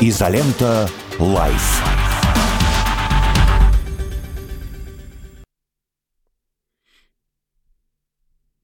[0.00, 0.86] Изолента
[1.18, 1.82] Live.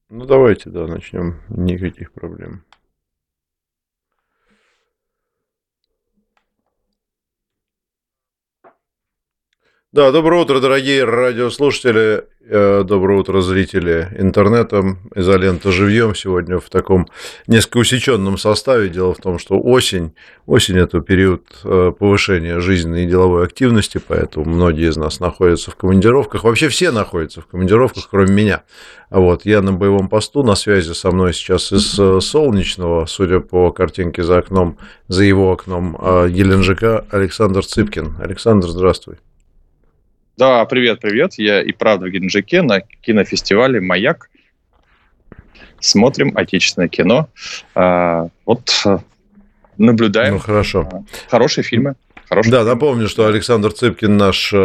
[0.09, 1.41] Ну давайте, да, начнем.
[1.49, 2.63] Никаких проблем.
[9.95, 12.25] Да, доброе утро, дорогие радиослушатели.
[12.49, 14.97] Э, доброе утро, зрители интернета.
[15.15, 17.07] Изолента живьем сегодня в таком
[17.47, 18.89] несколько усеченном составе.
[18.89, 20.13] Дело в том, что осень,
[20.47, 25.77] осень– это период э, повышения жизненной и деловой активности, поэтому многие из нас находятся в
[25.77, 26.43] командировках.
[26.43, 28.63] Вообще все находятся в командировках, кроме меня.
[29.09, 33.71] Вот, я на боевом посту, на связи со мной сейчас из э, Солнечного, судя по
[33.71, 38.17] картинке за окном, за его окном, Геленджика Александр Цыпкин.
[38.19, 39.19] Александр, здравствуй.
[40.37, 41.35] Да, привет, привет.
[41.37, 44.29] Я и правда в Геленджике на кинофестивале «Маяк».
[45.79, 47.29] Смотрим отечественное кино.
[47.73, 48.83] А, вот
[49.77, 50.33] наблюдаем.
[50.33, 50.89] Ну, хорошо.
[50.91, 51.95] А, хорошие фильмы.
[52.27, 54.57] Хороший да, напомню, что Александр Цыпкин наш э,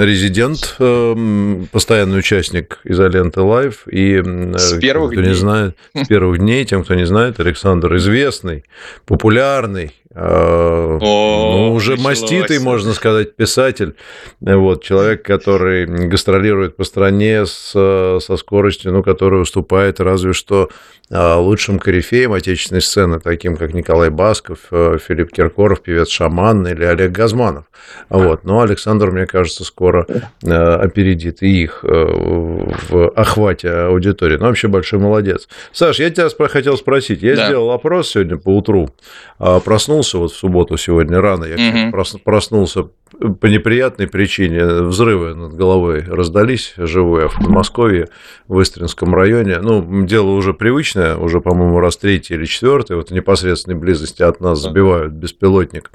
[0.00, 3.86] резидент, э, постоянный участник изоленты Лайв.
[3.86, 5.30] И э, с первых кто дней.
[5.30, 8.64] не знает, с первых дней, тем, кто не знает, Александр известный,
[9.04, 13.96] популярный, Э, ну, уже маститый, можно сказать, писатель.
[14.40, 20.70] Вот, человек, который гастролирует по стране с, со скоростью, ну, которая уступает разве что
[21.10, 26.84] э, лучшим корифеям отечественной сцены, таким как Николай Басков, э, Филипп Киркоров, певец Шаман или
[26.84, 27.64] Олег Газманов.
[28.08, 28.44] Вот.
[28.44, 30.06] Но Александр, мне кажется, скоро
[30.42, 34.36] опередит и их в охвате аудитории.
[34.36, 35.48] Ну, вообще большой молодец.
[35.72, 37.22] Саш, я тебя хотел спросить.
[37.22, 37.46] Я да.
[37.46, 38.90] сделал опрос сегодня по утру.
[39.38, 39.60] А,
[40.06, 42.20] проснулся вот в субботу сегодня рано, я угу.
[42.24, 48.08] проснулся по неприятной причине взрывы над головой раздались живые в Подмосковье,
[48.48, 49.58] в Истринском районе.
[49.60, 54.40] Ну, дело уже привычное, уже, по-моему, раз третий или четвертый, вот в непосредственной близости от
[54.40, 55.92] нас забивают беспилотник.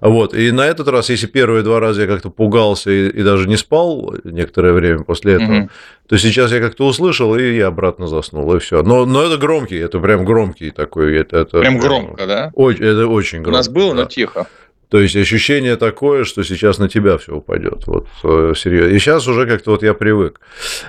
[0.00, 3.48] Вот, и на этот раз, если первые два раза я как-то пугался и, и даже
[3.48, 5.68] не спал некоторое время после этого,
[6.08, 8.82] то сейчас я как-то услышал и я обратно заснул, и все.
[8.82, 11.16] Но, но это громкий, это прям громкий такой.
[11.16, 12.50] Это, это прям громко, да?
[12.54, 13.48] Очень, это очень громко.
[13.48, 14.02] У нас было, да.
[14.02, 14.46] но тихо.
[14.92, 17.86] То есть ощущение такое, что сейчас на тебя все упадет.
[17.86, 18.94] Вот э, серьезно.
[18.94, 20.38] И сейчас уже как-то вот я привык.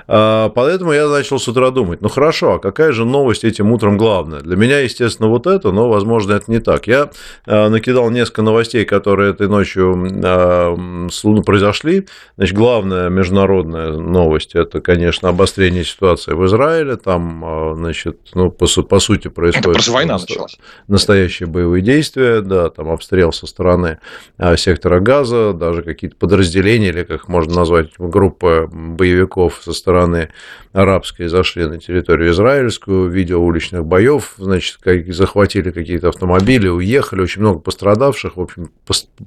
[0.06, 3.96] А, поэтому я начал с утра думать, ну хорошо, а какая же новость этим утром
[3.96, 4.40] главная?
[4.40, 6.86] Для меня, естественно, вот это, но, возможно, это не так.
[6.86, 7.12] Я
[7.46, 12.06] а, накидал несколько новостей, которые этой ночью ну, произошли.
[12.36, 16.96] Значит, главная международная новость– это, конечно, обострение ситуации в Израиле.
[16.96, 19.80] Там, значит, ну, по, по сути, происходит...
[19.80, 20.58] Это война началась.
[20.88, 23.93] Настоящие боевые действия, да, там обстрел со стороны
[24.36, 30.30] Э, сектора газа, даже какие-то подразделения, или как можно назвать, группа боевиков со стороны
[30.72, 34.78] арабской зашли на территорию израильскую, видео уличных боев, значит,
[35.08, 38.70] захватили какие-то автомобили, уехали, очень много пострадавших, в общем,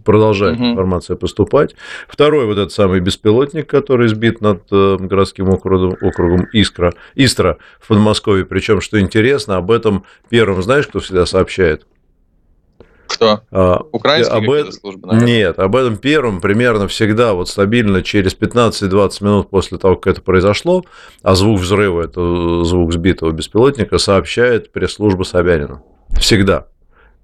[0.03, 0.71] продолжает угу.
[0.71, 1.75] информация поступать.
[2.07, 7.87] Второй вот этот самый беспилотник, который сбит над э, городским округом, округом Искра, Истра в
[7.87, 11.85] Подмосковье, причем, что интересно, об этом первым, знаешь, кто всегда сообщает?
[13.07, 13.41] Кто?
[13.51, 15.27] А, Украинские об службы, наверное?
[15.27, 20.21] Нет, об этом первом примерно всегда вот стабильно через 15-20 минут после того, как это
[20.21, 20.83] произошло,
[21.23, 25.81] а звук взрыва, это звук сбитого беспилотника, сообщает пресс-служба Собянина.
[26.19, 26.67] Всегда.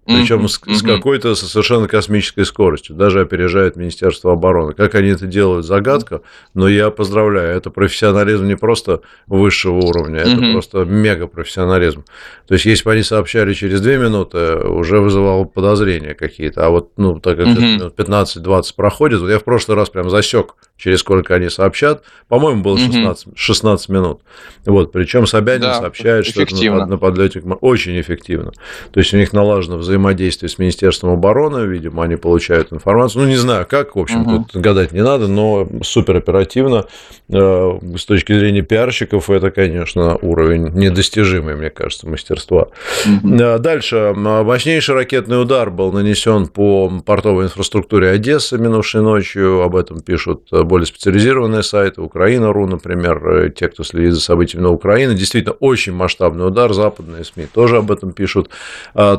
[0.05, 0.75] Причем mm-hmm.
[0.75, 4.73] с, с какой-то совершенно космической скоростью, даже опережает Министерство обороны.
[4.73, 6.21] Как они это делают, загадка,
[6.53, 10.51] но я поздравляю, это профессионализм не просто высшего уровня, это mm-hmm.
[10.51, 12.03] просто мега профессионализм.
[12.47, 16.91] То есть, если бы они сообщали через две минуты, уже вызывало подозрения какие-то, а вот,
[16.97, 17.95] ну, так как mm-hmm.
[17.95, 22.77] 15-20 проходит, вот я в прошлый раз прям засек, через сколько они сообщат, по-моему, было
[22.77, 24.21] 16, 16 минут.
[24.65, 28.51] Вот, причем Собянин да, сообщает, что это на, на подлете очень эффективно.
[28.91, 33.23] То есть, у них налажено взаимодействие с Министерством обороны, видимо, они получают информацию.
[33.23, 34.45] Ну, не знаю, как, в общем, угу.
[34.51, 36.85] тут гадать не надо, но супер оперативно.
[37.29, 42.67] Э, с точки зрения пиарщиков, это, конечно, уровень недостижимый, мне кажется, мастерства.
[43.05, 43.59] Угу.
[43.59, 44.13] Дальше.
[44.15, 49.61] Мощнейший ракетный удар был нанесен по портовой инфраструктуре Одессы минувшей ночью.
[49.61, 52.01] Об этом пишут более специализированные сайты.
[52.01, 55.13] Украина.ру, например, те, кто следит за событиями на Украине.
[55.13, 56.73] Действительно, очень масштабный удар.
[56.73, 58.49] Западные СМИ тоже об этом пишут.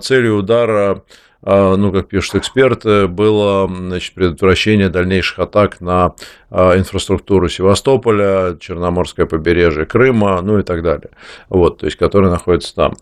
[0.03, 1.03] Целью удара а,
[1.45, 6.15] ну, как пишут эксперты, было значит, предотвращение дальнейших атак на
[6.57, 11.11] а, инфраструктуру Севастополя, Черноморское побережье Крыма, ну и так далее,
[11.49, 12.95] вот, то есть, которые находятся там.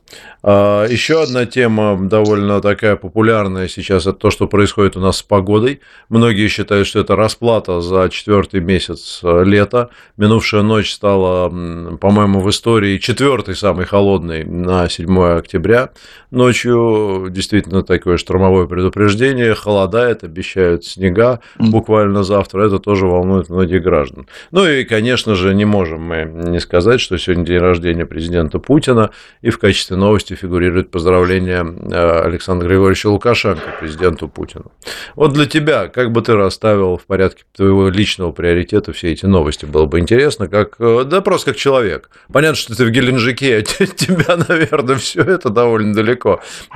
[0.43, 5.23] А, Еще одна тема довольно такая популярная сейчас, это то, что происходит у нас с
[5.23, 5.83] погодой.
[6.09, 9.91] Многие считают, что это расплата за четвертый месяц лета.
[10.17, 15.91] Минувшая ночь стала, по-моему, в истории четвертой самой холодной на 7 октября.
[16.33, 22.67] Ночью действительно такое, штормовое предупреждение, холодает, обещают снега буквально завтра.
[22.67, 24.27] Это тоже волнует многих граждан.
[24.51, 29.11] Ну и, конечно же, не можем мы не сказать, что сегодня день рождения президента Путина,
[29.43, 34.73] и в качестве новости фигурирует поздравление э, Александра Григорьевича Лукашенко, президенту Путину.
[35.15, 39.67] Вот для тебя, как бы ты расставил в порядке твоего личного приоритета все эти новости?
[39.67, 42.09] Было бы интересно, как, э, да просто как человек.
[42.33, 46.22] Понятно, что ты в Геленджике, а тебя, наверное, все это довольно далеко,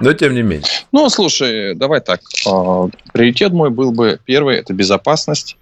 [0.01, 0.67] но тем не менее.
[0.93, 2.21] Ну, слушай, давай так.
[2.47, 5.57] А, приоритет мой был бы первый– это безопасность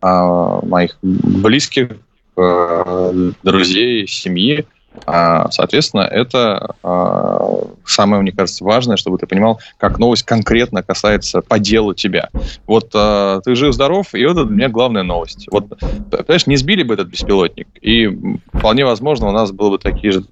[0.00, 1.90] а, моих близких,
[2.36, 4.66] э, друзей, семьи.
[5.06, 6.74] А, соответственно, это
[7.84, 12.28] самое, мне кажется, важное, чтобы ты понимал, как новость конкретно касается по делу тебя.
[12.66, 15.46] Вот ты жив-здоров, и это для меня главная новость.
[15.50, 15.68] Вот,
[16.10, 18.08] понимаешь, не сбили бы этот беспилотник, и
[18.52, 20.24] вполне возможно, у нас было бы такие же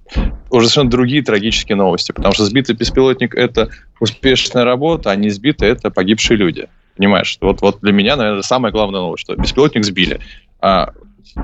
[0.51, 3.69] уже совершенно другие трагические новости, потому что сбитый беспилотник– это
[4.01, 6.69] успешная работа, а не сбитый– это погибшие люди.
[6.97, 7.37] Понимаешь?
[7.41, 10.21] Вот, вот для меня, наверное, самая главная новость, что беспилотник сбили.
[10.61, 10.93] А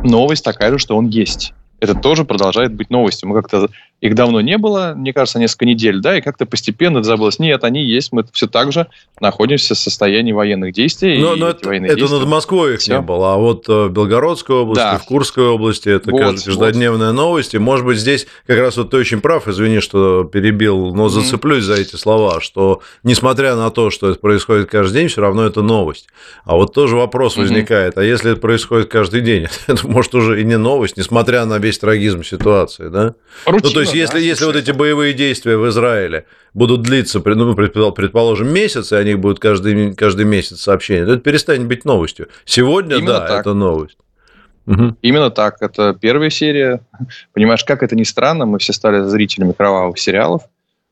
[0.02, 1.52] новость такая же, что он есть
[1.82, 3.28] это тоже продолжает быть новостью.
[3.28, 3.68] Мы как-то
[4.02, 7.38] их давно не было, мне кажется, несколько недель, да, и как-то постепенно это забылось.
[7.38, 8.88] Нет, они есть, мы все так же
[9.20, 11.18] находимся в состоянии военных действий.
[11.18, 12.18] Но, но это, это действия...
[12.18, 12.96] над Москвой их все.
[12.96, 14.98] не было, а вот э, в Белгородской области, да.
[14.98, 17.16] в Курской области это вот, каждодневная вот.
[17.16, 17.54] новость.
[17.54, 21.62] И, может быть, здесь как раз вот ты очень прав, извини, что перебил, но зацеплюсь
[21.62, 21.76] mm-hmm.
[21.76, 25.62] за эти слова, что несмотря на то, что это происходит каждый день, все равно это
[25.62, 26.08] новость.
[26.44, 27.40] А вот тоже вопрос mm-hmm.
[27.40, 31.58] возникает, а если это происходит каждый день, это может уже и не новость, несмотря на
[31.58, 33.14] весь трагизм ситуации, да?
[33.46, 37.22] Рутина, ну, то есть, если, да, если вот эти боевые действия в Израиле будут длиться,
[37.24, 42.28] ну, предположим, месяц, и они будут каждый, каждый месяц сообщения, то это перестанет быть новостью.
[42.44, 43.40] Сегодня, Именно да, так.
[43.40, 43.98] это новость.
[44.66, 44.96] Угу.
[45.02, 45.56] Именно так.
[45.60, 46.80] Это первая серия.
[47.32, 50.42] Понимаешь, как это ни странно, мы все стали зрителями кровавых сериалов,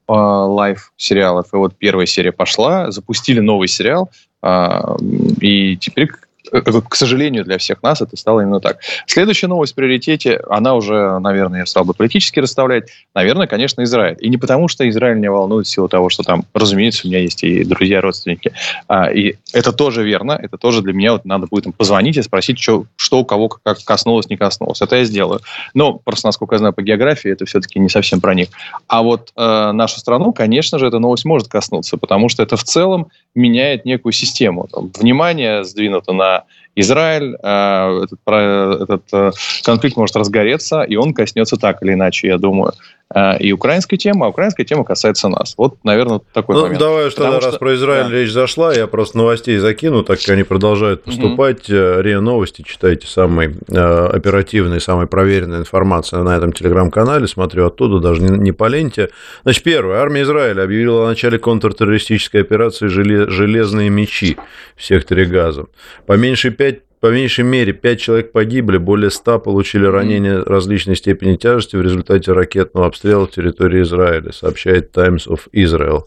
[0.08, 1.46] а, live -сериалов.
[1.52, 4.10] И вот первая серия пошла, запустили новый сериал,
[4.42, 4.96] а,
[5.40, 6.10] и теперь
[6.50, 8.78] к сожалению, для всех нас это стало именно так.
[9.06, 12.88] Следующая новость в приоритете, она уже, наверное, я стал бы политически расставлять.
[13.14, 14.16] Наверное, конечно, Израиль.
[14.20, 17.20] И не потому, что Израиль меня волнует в силу того, что там, разумеется, у меня
[17.20, 18.52] есть и друзья, родственники.
[18.88, 20.38] А, и это тоже верно.
[20.40, 23.48] Это тоже для меня вот надо будет им позвонить и спросить, что, что у кого
[23.48, 24.80] как коснулось, не коснулось.
[24.80, 25.40] Это я сделаю.
[25.74, 28.48] Но просто, насколько я знаю по географии, это все-таки не совсем про них.
[28.86, 32.64] А вот э, нашу страну, конечно же, эта новость может коснуться, потому что это в
[32.64, 34.68] целом меняет некую систему.
[34.72, 36.40] Там, внимание сдвинуто на uh,
[36.76, 39.30] Израиль, э, этот, этот э,
[39.64, 42.72] конфликт может разгореться, и он коснется так или иначе, я думаю,
[43.12, 45.54] э, и украинской темы, а украинская тема касается нас.
[45.56, 46.78] Вот, наверное, такой ну, момент.
[46.78, 47.50] Давай уж тогда, что...
[47.50, 48.12] раз про Израиль да.
[48.12, 51.68] речь зашла, я просто новостей закину, так как они продолжают поступать.
[51.68, 52.02] Угу.
[52.02, 58.38] РИА Новости, читайте самый оперативный, самый проверенная информация на этом телеграм-канале, смотрю оттуда, даже не,
[58.38, 59.10] не по ленте.
[59.42, 59.98] Значит, первое.
[59.98, 64.36] Армия Израиля объявила о начале контртеррористической операции «Железные мечи»
[64.76, 65.66] в секторе Газа.
[66.06, 66.59] По меньшей 5
[67.00, 72.32] по меньшей мере 5 человек погибли, более 100 получили ранения различной степени тяжести в результате
[72.32, 76.02] ракетного обстрела территории Израиля, сообщает Times of Israel.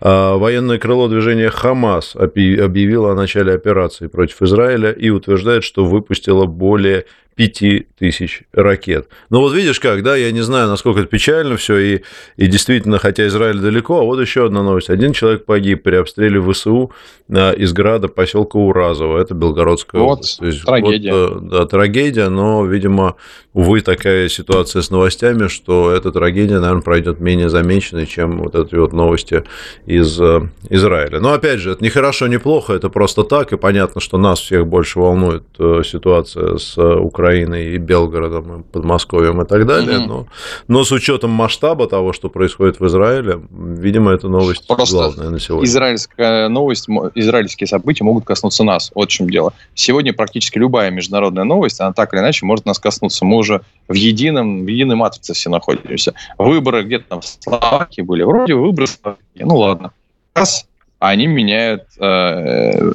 [0.00, 6.44] А военное крыло движения Хамас объявило о начале операции против Израиля и утверждает, что выпустило
[6.44, 9.08] более 5 тысяч ракет.
[9.30, 12.02] Ну вот видишь как, да, я не знаю, насколько это печально все, и,
[12.36, 14.90] и действительно, хотя Израиль далеко, а вот еще одна новость.
[14.90, 16.92] Один человек погиб при обстреле ВСУ
[17.28, 20.38] из града поселка Уразово, это Белгородская вот, область.
[20.38, 21.12] То есть, трагедия.
[21.12, 23.16] Вот, э, да, трагедия, но, видимо,
[23.54, 28.74] увы, такая ситуация с новостями, что эта трагедия, наверное, пройдет менее замеченной, чем вот эти
[28.74, 29.44] вот новости
[29.86, 31.20] из э, Израиля.
[31.20, 34.40] Но, опять же, это не хорошо, не плохо, это просто так, и понятно, что нас
[34.40, 39.98] всех больше волнует э, ситуация с Украиной, Украиной и Белгородом, и Подмосковьем и так далее.
[40.00, 40.06] Угу.
[40.06, 40.26] Но,
[40.68, 45.40] но с учетом масштаба того, что происходит в Израиле, видимо, это новость Просто главная на
[45.40, 45.66] сегодня.
[45.66, 48.92] Израильская новость, израильские события могут коснуться нас.
[48.94, 49.54] Вот в чем дело.
[49.74, 53.24] Сегодня практически любая международная новость, она так или иначе может нас коснуться.
[53.24, 56.12] Мы уже в едином, в единой матрице все находимся.
[56.36, 58.22] Выборы где-то там в Словакии были.
[58.22, 58.86] Вроде выборы
[59.34, 59.92] Ну ладно.
[60.34, 60.66] Раз,
[60.98, 62.92] они меняют э,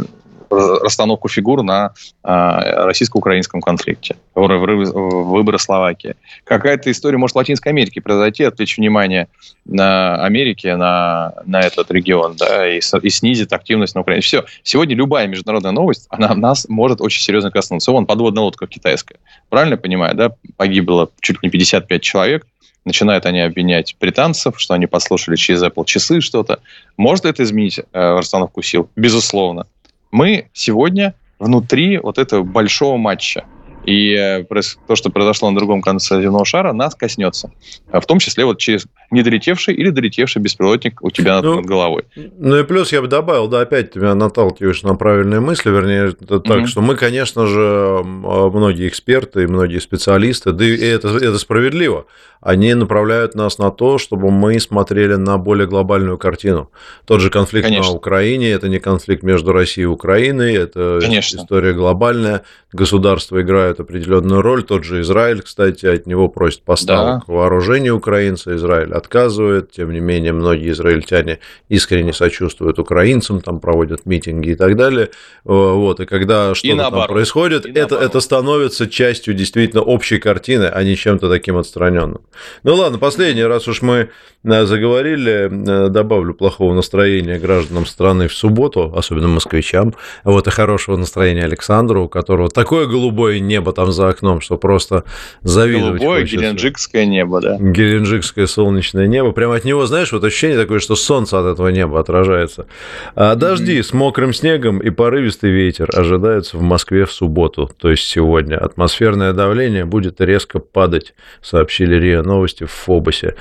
[0.50, 6.15] расстановку фигур на а, российско-украинском конфликте, выборы Словакии.
[6.44, 9.27] Какая-то история может в Латинской Америке произойти, отвлечь внимание
[9.65, 14.22] на Америке, на, на этот регион, да, и, и снизит активность на Украине.
[14.22, 14.46] Все.
[14.63, 17.91] Сегодня любая международная новость, она нас может очень серьезно коснуться.
[17.91, 19.18] Вон, подводная лодка китайская.
[19.50, 20.32] Правильно понимаю, да?
[20.58, 22.48] Погибло чуть ли не 55 человек.
[22.86, 26.60] Начинают они обвинять британцев, что они послушали через Apple часы что-то.
[26.98, 28.89] Может это изменить э, расстановку сил?
[28.96, 29.68] Безусловно
[30.12, 33.46] мы сегодня внутри вот этого большого матча.
[33.86, 34.44] И э,
[34.88, 37.51] то, что произошло на другом конце земного шара, нас коснется.
[37.92, 42.04] В том числе вот через недолетевший или долетевший беспилотник у тебя ну, над головой.
[42.16, 46.12] Ну и плюс я бы добавил, да, опять ты меня наталкиваешь на правильные мысли, вернее,
[46.12, 46.66] так, mm-hmm.
[46.68, 52.06] что мы, конечно же, а, многие эксперты многие специалисты, да и это, это справедливо,
[52.42, 56.72] они направляют нас на то, чтобы мы смотрели на более глобальную картину.
[57.06, 57.92] Тот же конфликт Конечно.
[57.92, 61.38] на Украине– это не конфликт между Россией и Украиной, это Конечно.
[61.38, 62.44] история глобальная.
[62.72, 64.63] Государства играют определенную роль.
[64.63, 67.34] Тот же Израиль, кстати, от него просит поставок да.
[67.34, 68.56] вооружения украинца.
[68.56, 69.72] Израиль отказывает.
[69.72, 71.39] Тем не менее, многие израильтяне
[71.70, 75.10] искренне сочувствуют украинцам, там проводят митинги и так далее.
[75.44, 76.00] Вот.
[76.00, 81.29] И когда что-то там происходит, это, это становится частью действительно общей картины, а не чем-то
[81.29, 82.22] таким отстраненным.
[82.63, 84.10] Ну ладно, последний, раз уж мы
[84.44, 90.98] э, заговорили, э, добавлю плохого настроения гражданам страны в субботу, особенно москвичам, вот и хорошего
[90.98, 95.03] настроения Александру, у которого такое голубое небо там за окном, что просто
[95.41, 96.38] завидовать Голубое хочется.
[96.38, 97.58] геленджикское небо, да.
[97.60, 99.31] Геленджикское солнечное небо.
[99.31, 102.67] Прямо от него, знаешь, вот ощущение такое, что солнце от этого неба отражается.
[103.15, 103.84] А дожди mm-hmm.
[103.84, 108.58] с мокрым снегом и порывистый ветер ожидаются в Москве в субботу, то есть сегодня.
[108.58, 113.36] Атмосферное давление будет резко падать, сообщили РИА Новости в Фобосе,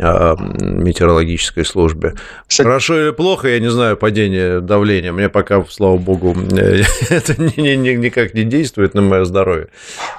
[0.00, 2.14] а, метеорологической службе.
[2.48, 5.12] Кстати, Хорошо или плохо, я не знаю, падение давления.
[5.12, 6.36] Мне пока, слава богу,
[7.10, 9.68] это никак не действует на мое здоровье.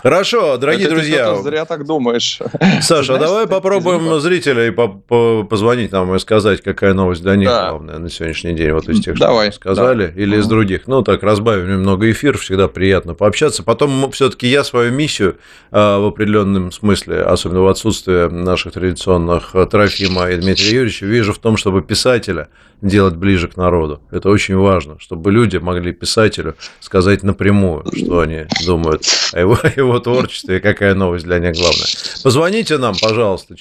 [0.02, 1.36] Хорошо, дорогие это друзья.
[1.36, 2.40] Ты зря так думаешь.
[2.82, 7.72] Саша, а давай попробуем зрителей позвонить нам и сказать, какая новость для них да.
[7.72, 10.22] главная на сегодняшний день, вот из тех, что давай, сказали, да.
[10.22, 10.88] или из других.
[10.88, 13.64] Ну, так, разбавим немного эфир, всегда приятно пообщаться.
[13.64, 15.38] Потом все-таки я свою миссию
[15.72, 21.34] а, в определенном смысле, особенно в отсутствии наших традиционных э, Трофима и Дмитрия Юрьевича вижу
[21.34, 22.50] в том, чтобы писателя
[22.82, 24.02] делать ближе к народу.
[24.12, 29.04] Это очень важно, чтобы люди могли писателю сказать напрямую, что они думают
[29.34, 31.88] о его, о его творчестве и какая новость для них главная.
[32.24, 33.56] Позвоните нам, пожалуйста,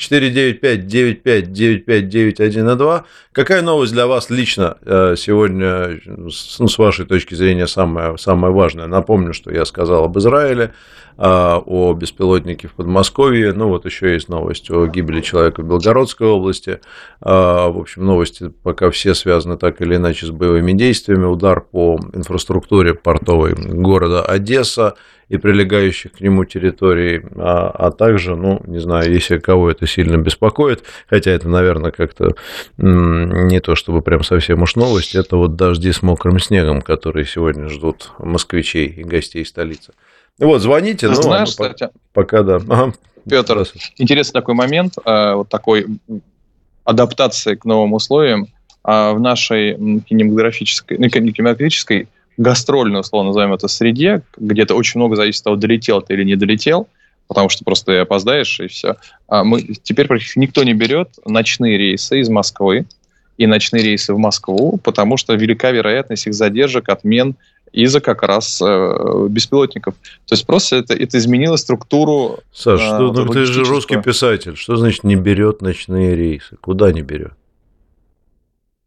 [1.12, 3.04] 495-95-95-91-2.
[3.32, 8.86] Какая новость для вас лично э, сегодня, ну, с вашей точки зрения, самая, самая важная?
[8.86, 10.72] Напомню, что я сказал об Израиле,
[11.16, 13.52] о беспилотнике в Подмосковье.
[13.52, 16.80] Ну, вот еще есть новость о гибели человека в Белгородской области.
[17.20, 21.26] А, в общем, новости пока все связаны так или иначе с боевыми действиями.
[21.26, 24.94] Удар по инфраструктуре портовой города Одесса
[25.28, 30.16] и прилегающих к нему территорий, а, а также, ну, не знаю, если кого это сильно
[30.16, 32.34] беспокоит, хотя это, наверное, как-то
[32.76, 37.68] не то чтобы прям совсем уж новость, это вот дожди с мокрым снегом, которые сегодня
[37.68, 39.92] ждут москвичей и гостей столицы.
[40.38, 41.08] Вот, звоните.
[41.08, 42.56] ну, знаешь, кстати, пока да.
[42.56, 42.92] Ага.
[43.28, 45.86] Петр, интересный такой момент, э, вот такой
[46.84, 48.48] адаптации к новым условиям
[48.84, 55.16] а в нашей кинематографической, ну, кинематографической гастрольной, условно назовем это, среде, где то очень много
[55.16, 56.86] зависит от того, долетел ты или не долетел,
[57.26, 58.96] потому что просто ты опоздаешь, и все.
[59.26, 62.84] А мы, теперь никто не берет ночные рейсы из Москвы
[63.38, 67.36] и ночные рейсы в Москву, потому что велика вероятность их задержек, отмен
[67.74, 69.94] из-за как раз э, беспилотников.
[70.26, 72.38] То есть просто это, это изменило структуру...
[72.52, 74.56] Саш, э, что, ну, ты же русский писатель.
[74.56, 76.56] Что значит не берет ночные рейсы?
[76.60, 77.32] Куда не берет?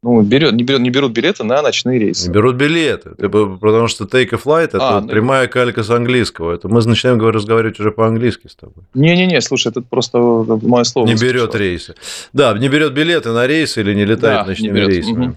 [0.03, 2.27] Ну, берет, не, берет, не берут билеты на ночные рейсы.
[2.27, 5.07] Не берут билеты, потому что take a flight– это а, ну...
[5.07, 6.53] прямая калька с английского.
[6.53, 8.85] Это мы начинаем разговаривать уже по-английски с тобой.
[8.93, 11.07] Не-не-не, слушай, это просто мое слово.
[11.07, 11.95] Не берет рейсы.
[12.31, 15.27] Да, не берет билеты на рейсы или не летает да, ночными рейсами.
[15.27, 15.35] Угу.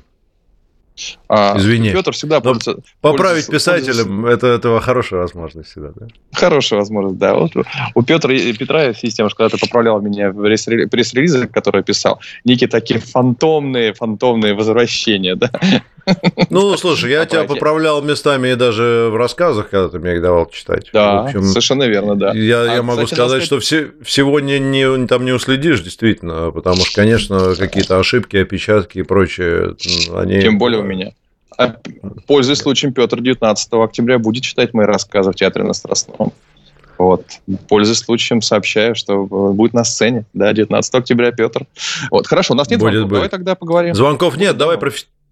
[1.28, 1.92] А, Извини.
[1.92, 6.06] Петр всегда пользуется, Поправить пользуется, писателям это, это хорошая возможность всегда, да?
[6.32, 7.35] Хорошая возможность, да.
[7.35, 7.52] Вот
[7.94, 13.00] у Петра, Петра есть система, когда ты поправлял меня в пресс-релизы, которые писал, некие такие
[13.00, 15.50] фантомные, фантомные возвращения, да?
[16.50, 20.49] Ну, слушай, я тебя поправлял местами и даже в рассказах, когда ты мне их давал
[20.50, 20.88] читать.
[20.92, 22.33] Да, общем, совершенно верно, да.
[22.33, 26.50] Я, а, я могу кстати, сказать, что все, всего не, не, там не уследишь, действительно,
[26.50, 29.76] потому что, конечно, какие-то ошибки, опечатки и прочее,
[30.14, 30.40] они...
[30.40, 31.12] Тем более у меня.
[31.57, 31.76] А,
[32.26, 36.33] пользуясь случаем, Петр 19 октября будет читать мои рассказы в Театре на Страстном.
[37.00, 37.25] Вот.
[37.66, 40.26] Пользуясь случаем, сообщаю, что будет на сцене.
[40.35, 41.66] Да, 19 октября Петр.
[42.11, 42.26] Вот.
[42.26, 43.09] Хорошо, у нас нет будет, звонков.
[43.09, 43.19] Будет.
[43.19, 43.95] Давай тогда поговорим.
[43.95, 44.90] Звонков нет, давай про,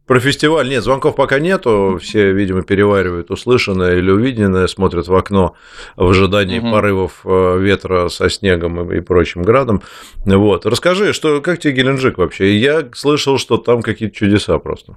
[0.09, 1.99] про фестиваль нет, звонков пока нету.
[2.03, 5.55] Все, видимо, переваривают услышанное или увиденное, смотрят в окно
[5.97, 6.73] в ожидании угу.
[6.73, 9.83] порывов э, ветра со снегом и прочим градом.
[10.25, 10.65] Вот.
[10.65, 12.57] Расскажи, что, как тебе Геленджик вообще?
[12.57, 14.97] Я слышал, что там какие-то чудеса просто.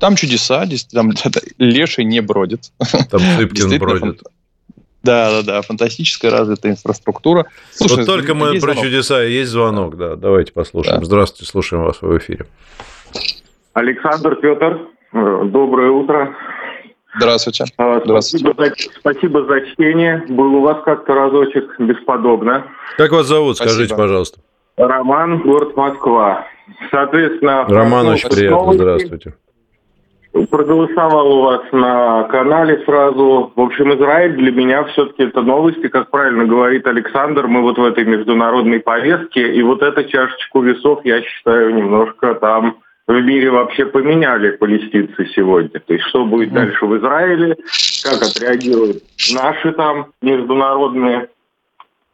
[0.00, 1.12] Там чудеса, там
[1.58, 2.72] леший не бродит.
[3.10, 4.22] Там Цыпкин бродит.
[5.04, 7.46] Да, да, да, фантастическая развитая инфраструктура.
[7.72, 8.84] Слушай, вот только мы про звонок.
[8.84, 10.98] чудеса, есть звонок, да, давайте послушаем.
[10.98, 11.06] Да.
[11.06, 12.46] Здравствуйте, слушаем вас в эфире.
[13.76, 16.34] Александр Петр, э, доброе утро.
[17.18, 17.66] Здравствуйте.
[17.76, 18.46] Здравствуйте.
[18.46, 20.24] Спасибо за, спасибо за чтение.
[20.30, 22.64] Был у вас как-то разочек бесподобно.
[22.96, 23.74] Как вас зовут, спасибо.
[23.74, 24.40] скажите, пожалуйста.
[24.78, 26.46] Роман, город Москва.
[26.90, 27.66] Соответственно...
[27.68, 28.56] Роман, очень приятно.
[28.56, 28.80] Новости.
[28.80, 29.34] Здравствуйте.
[30.50, 33.52] Проголосовал у вас на канале сразу.
[33.54, 37.46] В общем, Израиль для меня все-таки это новости, как правильно говорит Александр.
[37.46, 39.54] Мы вот в этой международной повестке.
[39.54, 45.80] И вот эту чашечку весов, я считаю, немножко там в мире вообще поменяли палестинцы сегодня.
[45.80, 47.56] То есть что будет дальше в Израиле,
[48.04, 51.28] как отреагируют наши там международные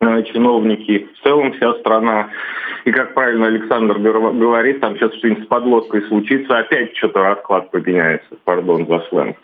[0.00, 2.28] э, чиновники, в целом вся страна.
[2.84, 8.36] И как правильно Александр говорит, там сейчас что-нибудь с подлодкой случится, опять что-то расклад поменяется,
[8.44, 9.36] пардон за сленг.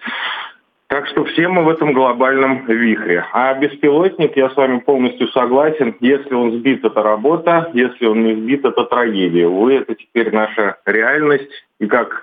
[0.89, 3.23] Так что все мы в этом глобальном вихре.
[3.35, 5.95] А беспилотник, я с вами полностью согласен.
[6.01, 7.71] Если он сбит, это работа.
[7.75, 9.47] Если он не сбит, это трагедия.
[9.47, 11.51] Увы, это теперь наша реальность.
[11.79, 12.23] И как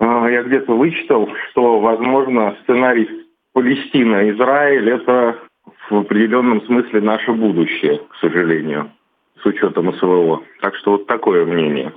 [0.00, 5.36] э, я где-то вычитал, что, возможно, сценарий Палестина-Израиль– это
[5.90, 8.92] в определенном смысле наше будущее, к сожалению,
[9.42, 10.42] с учетом СВО.
[10.62, 11.92] Так что вот такое мнение.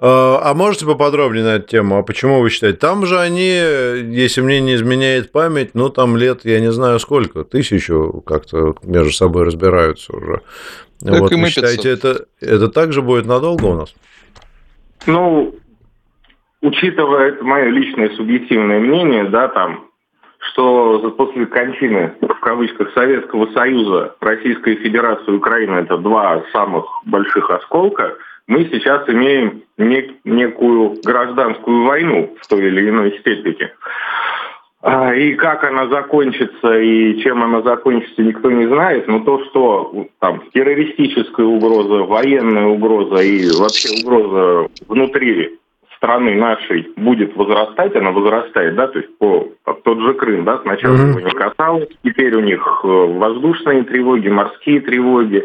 [0.00, 1.98] А, а можете поподробнее на эту тему?
[1.98, 2.78] А почему вы считаете?
[2.78, 7.44] Там же они, если мне не изменяет память, ну там лет, я не знаю сколько,
[7.44, 10.42] тысячу как-то между собой разбираются уже.
[11.04, 13.94] Так вот, и мы вы считаете, это, это также будет надолго у нас?
[15.06, 15.54] Ну,
[16.60, 19.86] учитывая это мое личное субъективное мнение, да, там,
[20.52, 27.50] что после кончины, в кавычках, Советского Союза, Российская Федерация и Украина– это два самых больших
[27.50, 28.14] осколка–
[28.48, 33.70] мы сейчас имеем нек- некую гражданскую войну в той или иной степени.
[34.80, 39.06] А, и как она закончится и чем она закончится, никто не знает.
[39.06, 45.58] Но то, что там террористическая угроза, военная угроза и вообще угроза внутри
[45.96, 49.48] страны нашей будет возрастать, она возрастает, да, то есть по
[49.84, 51.08] тот же Крым, да, сначала mm-hmm.
[51.08, 55.44] его не касалось, теперь у них э, воздушные тревоги, морские тревоги.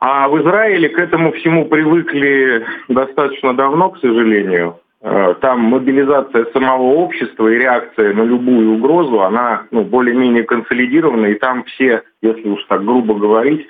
[0.00, 4.78] А в Израиле к этому всему привыкли достаточно давно, к сожалению.
[5.00, 11.34] Э, там мобилизация самого общества и реакция на любую угрозу, она ну, более-менее консолидирована, и
[11.34, 13.66] там все, если уж так грубо говорить,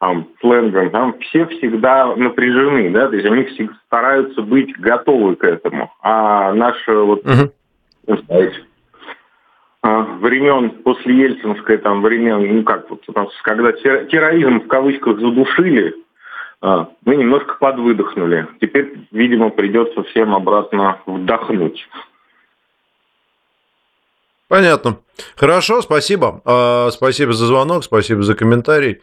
[0.00, 5.44] там, сленгом, там все всегда напряжены, да, то есть они всегда стараются быть готовы к
[5.44, 5.92] этому.
[6.02, 7.50] А наша вот, uh-huh.
[8.26, 8.56] знаете,
[9.82, 13.02] времен после Ельцинской, там, времен, ну как, вот,
[13.42, 15.94] когда терроризм в кавычках задушили,
[16.60, 18.48] а, мы немножко подвыдохнули.
[18.60, 21.88] Теперь, видимо, придется всем обратно вдохнуть.
[24.48, 24.98] Понятно.
[25.36, 26.40] Хорошо, спасибо.
[26.44, 29.00] А, спасибо за звонок, спасибо за комментарий.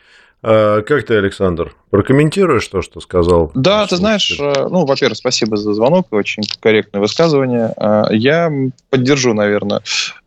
[0.48, 3.52] А, как ты, Александр, прокомментируешь то, что сказал?
[3.56, 7.74] Да, ты знаешь, э, ну, во-первых, спасибо за звонок, очень корректное высказывание.
[7.78, 8.52] А, я
[8.92, 9.82] поддержу, наверное,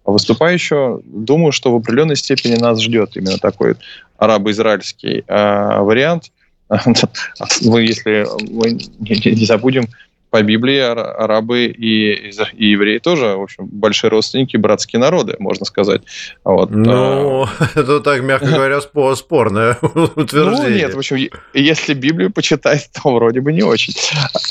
[0.05, 1.01] выступающего.
[1.05, 3.77] Думаю, что в определенной степени нас ждет именно такой
[4.17, 6.33] арабо-израильский а, вариант.
[6.69, 9.87] Мы, если мы не забудем,
[10.31, 16.03] по Библии арабы и, и евреи тоже, в общем, большие родственники, братские народы, можно сказать.
[16.45, 16.71] Вот.
[16.71, 20.71] Ну, это так, мягко говоря, спорное утверждение.
[20.71, 21.17] Ну, нет, в общем,
[21.55, 23.95] если Библию почитать, то вроде бы не очень.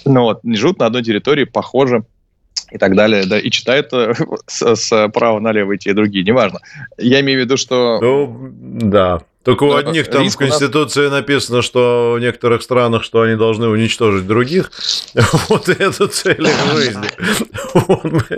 [0.06, 2.04] Ну вот, живут на одной территории, похоже,
[2.72, 4.14] и так далее, да, и читают э,
[4.46, 6.60] с, с права налево и те, и другие, неважно.
[6.98, 8.00] Я имею в виду, что...
[8.02, 11.12] Ну, да, только у одних там в Конституции нас...
[11.12, 14.74] написано, что в некоторых странах, что они должны уничтожить других.
[15.48, 17.08] Вот это цель их жизни.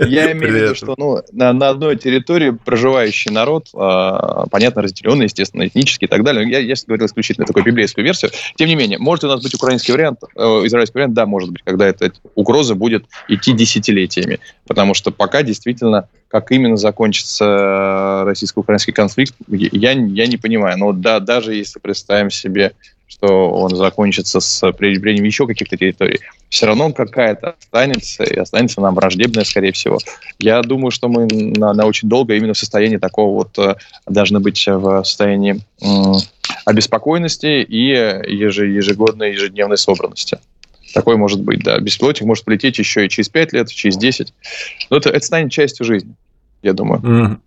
[0.08, 5.24] Я имею в виду, что ну, на, на одной территории проживающий народ, э, понятно, разделенный,
[5.24, 6.48] естественно, этнически и так далее.
[6.48, 8.30] Я, я говорил исключительно такую библейскую версию.
[8.54, 11.62] Тем не менее, может у нас быть украинский вариант, э, израильский вариант, да, может быть,
[11.64, 14.38] когда эта угроза будет идти десятилетиями.
[14.70, 20.78] Потому что пока действительно как именно закончится российско-украинский конфликт, я, я не понимаю.
[20.78, 22.70] Но да, даже если представим себе,
[23.08, 28.94] что он закончится с приобретением еще каких-то территорий, все равно какая-то останется, и останется нам
[28.94, 29.98] враждебная, скорее всего.
[30.38, 33.74] Я думаю, что мы на, на очень долго именно в состоянии такого вот э,
[34.06, 35.86] должны быть в состоянии э,
[36.64, 40.38] обеспокоенности и ежегодной, ежедневной собранности.
[40.92, 41.78] Такой может быть, да.
[41.78, 44.32] Беспилотник может полететь еще и через 5 лет, через 10.
[44.90, 46.14] Но это, это станет частью жизни,
[46.62, 47.00] я думаю.
[47.00, 47.38] Mm.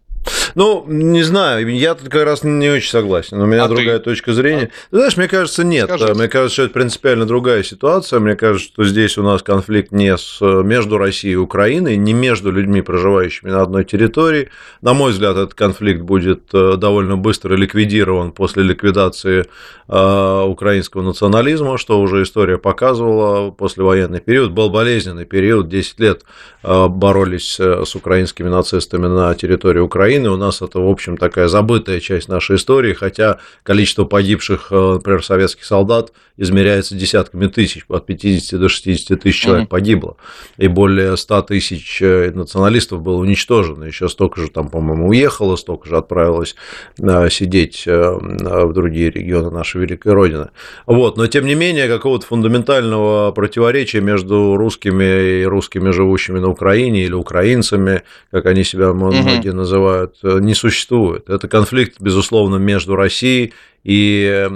[0.56, 3.42] Ну, не знаю, я тут как раз не очень согласен.
[3.42, 4.06] У меня а другая ты?
[4.06, 4.70] точка зрения.
[4.92, 4.96] А?
[4.96, 5.86] Знаешь, мне кажется, нет.
[5.86, 6.14] Скажите.
[6.14, 8.20] Мне кажется, что это принципиально другая ситуация.
[8.20, 12.52] Мне кажется, что здесь у нас конфликт не с, между Россией и Украиной, не между
[12.52, 14.50] людьми, проживающими на одной территории.
[14.82, 19.46] На мой взгляд, этот конфликт будет э, довольно быстро ликвидирован после ликвидации
[19.88, 23.52] э, украинского национализма, что уже история показывала.
[23.52, 26.24] Послевоенный период был болезненный период, 10 лет
[26.64, 30.30] э, боролись с украинскими нацистами на территории Украины.
[30.30, 35.66] У нас это, в общем, такая забытая часть нашей истории, хотя количество погибших, например, советских
[35.66, 39.70] солдат измеряется десятками тысяч, от 50 до 60 тысяч человек mm-hmm.
[39.70, 40.18] погибло,
[40.58, 45.98] и более 100 тысяч националистов было уничтожено, еще столько же там, по-моему, уехало, столько же
[45.98, 46.56] отправилось
[46.98, 50.50] сидеть в другие регионы нашей великой Родины.
[50.86, 51.18] Вот.
[51.18, 57.14] Но, тем не менее, какого-то фундаментального противоречия между русскими и русскими, живущими на Украине, или
[57.14, 59.58] украинцами, как они себя многие угу.
[59.58, 61.30] называют, не существует.
[61.30, 64.48] Это конфликт, безусловно, между Россией и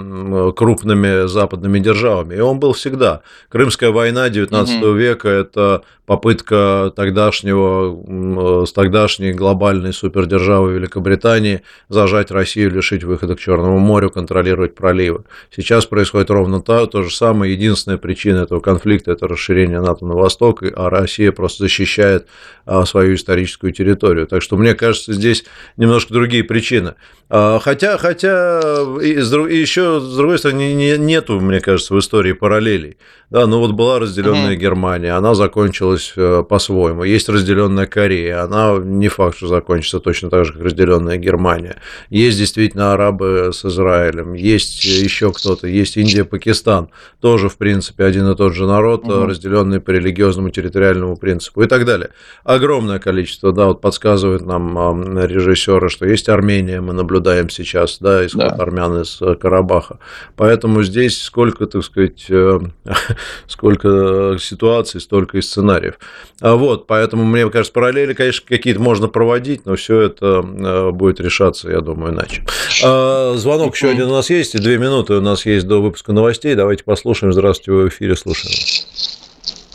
[0.55, 2.35] крупными западными державами.
[2.35, 3.21] И он был всегда.
[3.49, 4.91] Крымская война XIX угу.
[4.93, 13.77] века– это попытка тогдашнего, с тогдашней глобальной супердержавы Великобритании зажать Россию, лишить выхода к Черному
[13.77, 15.25] морю, контролировать проливы.
[15.53, 17.51] Сейчас происходит ровно то, то же самое.
[17.51, 22.27] Единственная причина этого конфликта– это расширение НАТО на восток, а Россия просто защищает
[22.65, 24.27] а, свою историческую территорию.
[24.27, 25.43] Так что, мне кажется, здесь
[25.75, 26.95] немножко другие причины.
[27.29, 28.61] А, хотя, хотя
[29.01, 32.97] и, и еще, с другой стороны, не, нету, мне кажется, в истории параллелей.
[33.29, 34.61] Да, ну вот была разделенная угу.
[34.61, 37.03] Германия, она закончилась э, по-своему.
[37.03, 41.75] Есть разделенная Корея, она не факт, что закончится точно так же, как разделенная Германия.
[42.09, 46.87] Есть действительно арабы с Израилем, есть еще кто-то, есть Индия, Пакистан,
[47.19, 49.25] тоже, в принципе, один и тот же народ, угу.
[49.25, 52.11] разделенный по религиозному территориальному принципу и так далее.
[52.45, 57.16] Огромное количество, да, вот подсказывают нам режиссеры, что есть Армения, мы наблюдаем
[57.51, 58.63] сейчас, да, исход да.
[58.63, 59.99] армян из э, Карабаха.
[60.35, 62.59] Поэтому здесь сколько, так сказать, э,
[63.47, 65.99] сколько ситуаций, столько и сценариев.
[66.41, 71.19] А вот, поэтому, мне кажется, параллели, конечно, какие-то можно проводить, но все это э, будет
[71.19, 72.43] решаться, я думаю, иначе.
[72.83, 76.13] А, звонок еще один у нас есть, и две минуты у нас есть до выпуска
[76.13, 76.55] новостей.
[76.55, 77.33] Давайте послушаем.
[77.33, 78.53] Здравствуйте, вы в эфире, слушаем.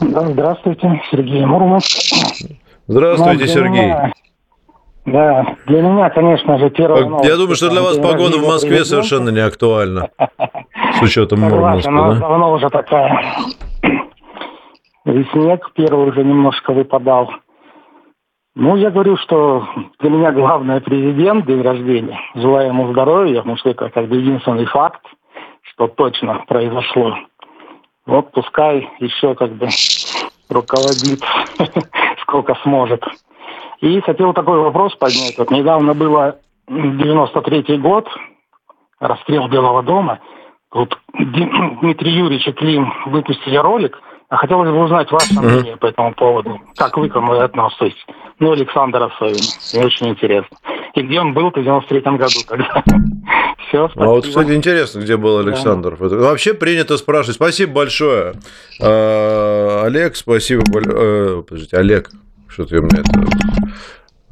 [0.00, 2.14] Да, здравствуйте, Сергей Мурманск.
[2.88, 3.92] Здравствуйте, Сергей.
[5.04, 7.06] Да, для меня, конечно же, первое.
[7.06, 7.28] новость.
[7.28, 8.88] Я думаю, что для вас погода в Москве президента.
[8.88, 10.10] совершенно не актуальна,
[10.98, 11.90] с учетом Мурманска.
[11.90, 12.20] Она да?
[12.20, 13.34] давно уже такая.
[15.04, 17.30] И снег первый уже немножко выпадал.
[18.54, 19.66] Ну, я говорю, что
[19.98, 22.20] для меня главное президент, день рождения.
[22.34, 25.00] Желаю ему здоровья, потому что это как бы единственный факт,
[25.62, 27.16] что точно произошло.
[28.06, 29.68] Вот пускай еще как бы
[30.48, 31.20] руководит
[32.22, 33.02] сколько сможет.
[33.82, 35.36] И хотел такой вопрос поднять.
[35.36, 36.36] Вот недавно было
[36.70, 38.08] 93-й год,
[39.00, 40.20] расстрел Белого дома.
[40.70, 43.98] Тут Дмитрий Юрьевич и Клим выпустили ролик.
[44.28, 46.60] А хотелось бы узнать ваше мнение по этому поводу.
[46.76, 48.06] Как вы к этому относитесь?
[48.38, 49.42] Ну, Александр особенно.
[49.74, 50.56] Мне очень интересно.
[50.94, 52.84] И где он был в 93-м году тогда?
[53.68, 54.04] Все, спасибо.
[54.04, 55.96] А вот, кстати, интересно, где был Александр.
[55.98, 56.16] Да.
[56.16, 57.34] Вообще принято спрашивать.
[57.34, 58.34] Спасибо большое.
[58.80, 60.62] А, Олег, спасибо.
[60.72, 62.10] Э, подождите, Олег.
[62.52, 63.32] Что-то я мне это...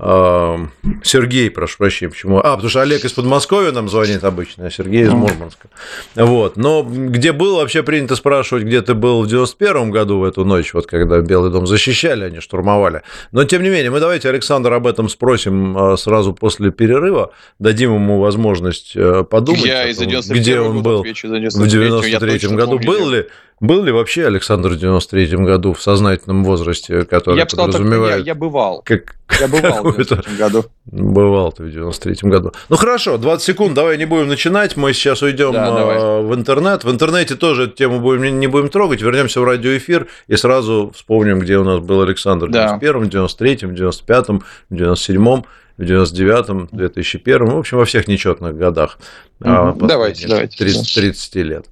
[0.01, 2.39] Сергей, прошу прощения, почему?
[2.39, 5.69] А, потому что Олег из Подмосковья нам звонит обычно, а Сергей из Мурманска.
[6.15, 6.57] Вот.
[6.57, 10.73] Но где был, вообще принято спрашивать, где ты был в 91 году в эту ночь,
[10.73, 13.03] вот когда Белый дом защищали, они штурмовали.
[13.33, 17.95] Но, тем не менее, мы давайте, Александр, об этом спросим а, сразу после перерыва, дадим
[17.95, 22.79] ему возможность э, подумать, я том, где он был в 93 году.
[22.79, 23.27] Был ли,
[23.61, 28.17] был ли вообще Александр в 93 году в сознательном возрасте, который я подразумевает...
[28.17, 28.83] Так, я, я бывал.
[28.85, 30.65] Как, я бывал в 93 году.
[30.87, 32.53] Бывал ты в 93 году.
[32.69, 34.77] Ну хорошо, 20 секунд, давай не будем начинать.
[34.77, 36.85] Мы сейчас уйдем да, а, в интернет.
[36.85, 39.03] В интернете тоже эту тему будем, не будем трогать.
[39.03, 42.79] Вернемся в радиоэфир и сразу вспомним, где у нас был Александр в да.
[42.79, 45.43] 91 в 93 в 95 в 97
[45.81, 48.99] в 99-м, 2001 в общем, во всех нечетных годах.
[49.41, 49.87] Угу.
[49.87, 50.59] Давайте, давайте.
[50.59, 51.67] 30, 30 лет.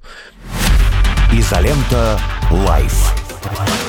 [1.33, 2.19] Изолента
[2.51, 3.88] Live.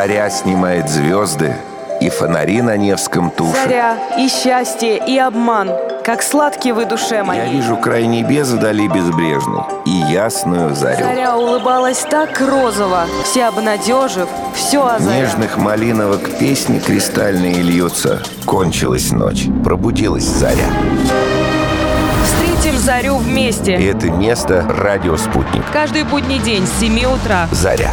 [0.00, 1.54] Заря снимает звезды,
[2.00, 3.64] и фонари на Невском тушат.
[3.64, 5.70] Заря, и счастье, и обман–
[6.06, 7.42] как сладкий вы душе моей.
[7.42, 11.04] Я вижу край небес вдали безбрежной и ясную зарю.
[11.04, 15.18] Заря улыбалась так розово, вся обнадежив, все озаря.
[15.18, 18.22] Нежных малиновок песни кристальные льются.
[18.46, 20.70] Кончилась ночь, пробудилась заря.
[22.24, 23.74] Встретим зарю И вместе.
[23.74, 25.62] это место— радио «Спутник».
[25.74, 27.46] Каждый будний день с 7 утра.
[27.52, 27.92] Заря.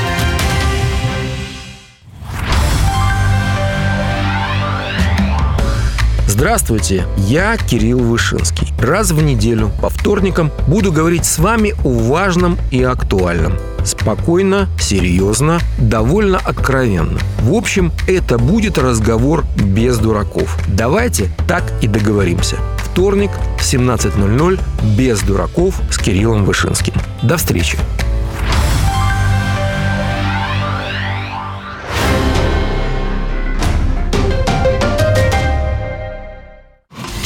[6.41, 8.73] Здравствуйте, я Кирилл Вышинский.
[8.79, 13.53] Раз в неделю по вторникам буду говорить с вами о важном и актуальном.
[13.85, 17.19] Спокойно, серьезно, довольно откровенно.
[17.41, 20.57] В общем, это будет разговор без дураков.
[20.67, 22.55] Давайте так и договоримся.
[22.79, 24.59] Вторник в 17.00
[24.97, 26.95] без дураков с Кириллом Вышинским.
[27.21, 27.77] До встречи.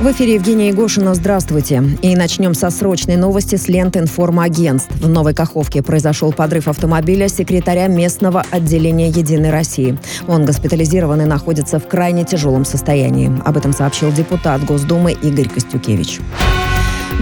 [0.00, 1.14] В эфире Евгения Егошина.
[1.14, 1.82] Здравствуйте.
[2.02, 4.90] И начнем со срочной новости с ленты информагентств.
[4.96, 9.96] В Новой Каховке произошел подрыв автомобиля секретаря местного отделения «Единой России».
[10.26, 13.30] Он госпитализирован и находится в крайне тяжелом состоянии.
[13.44, 16.18] Об этом сообщил депутат Госдумы Игорь Костюкевич.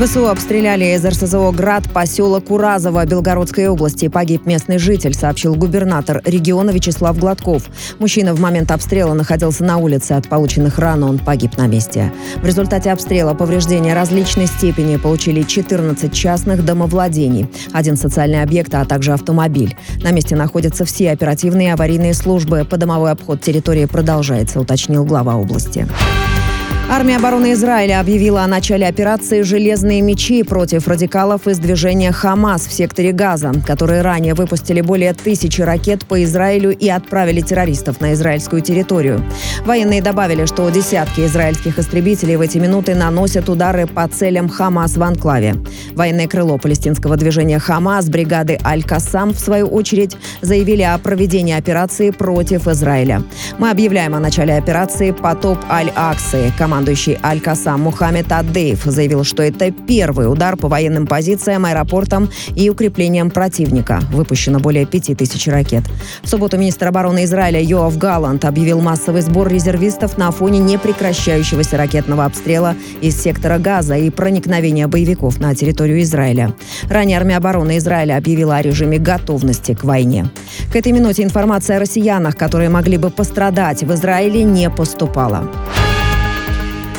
[0.01, 4.09] ВСУ обстреляли из РСЗО «Град» поселок Уразово Белгородской области.
[4.09, 7.65] Погиб местный житель, сообщил губернатор региона Вячеслав Гладков.
[7.99, 10.13] Мужчина в момент обстрела находился на улице.
[10.13, 12.11] От полученных ран он погиб на месте.
[12.37, 19.13] В результате обстрела повреждения различной степени получили 14 частных домовладений, один социальный объект, а также
[19.13, 19.77] автомобиль.
[20.03, 22.67] На месте находятся все оперативные и аварийные службы.
[22.69, 25.87] Подомовой обход территории продолжается, уточнил глава области.
[26.91, 32.73] Армия обороны Израиля объявила о начале операции «Железные мечи» против радикалов из движения «Хамас» в
[32.73, 38.61] секторе Газа, которые ранее выпустили более тысячи ракет по Израилю и отправили террористов на израильскую
[38.61, 39.25] территорию.
[39.65, 45.03] Военные добавили, что десятки израильских истребителей в эти минуты наносят удары по целям «Хамас» в
[45.03, 45.55] анклаве.
[45.95, 52.69] Военное крыло палестинского движения «Хамас» бригады «Аль-Кассам» в свою очередь заявили о проведении операции против
[52.69, 53.23] Израиля.
[53.59, 56.53] Мы объявляем о начале операции «Потоп Аль-Аксы».
[56.73, 63.31] Командующий Аль-Касам Мухаммед Аддеев заявил, что это первый удар по военным позициям, аэропортам и укреплениям
[63.31, 64.01] противника.
[64.11, 65.83] Выпущено более пяти тысяч ракет.
[66.23, 72.25] В субботу министр обороны Израиля Йоав Галланд объявил массовый сбор резервистов на фоне непрекращающегося ракетного
[72.25, 76.55] обстрела из сектора Газа и проникновения боевиков на территорию Израиля.
[76.89, 80.31] Ранее армия обороны Израиля объявила о режиме готовности к войне.
[80.73, 85.47] К этой минуте информация о россиянах, которые могли бы пострадать в Израиле, не поступала.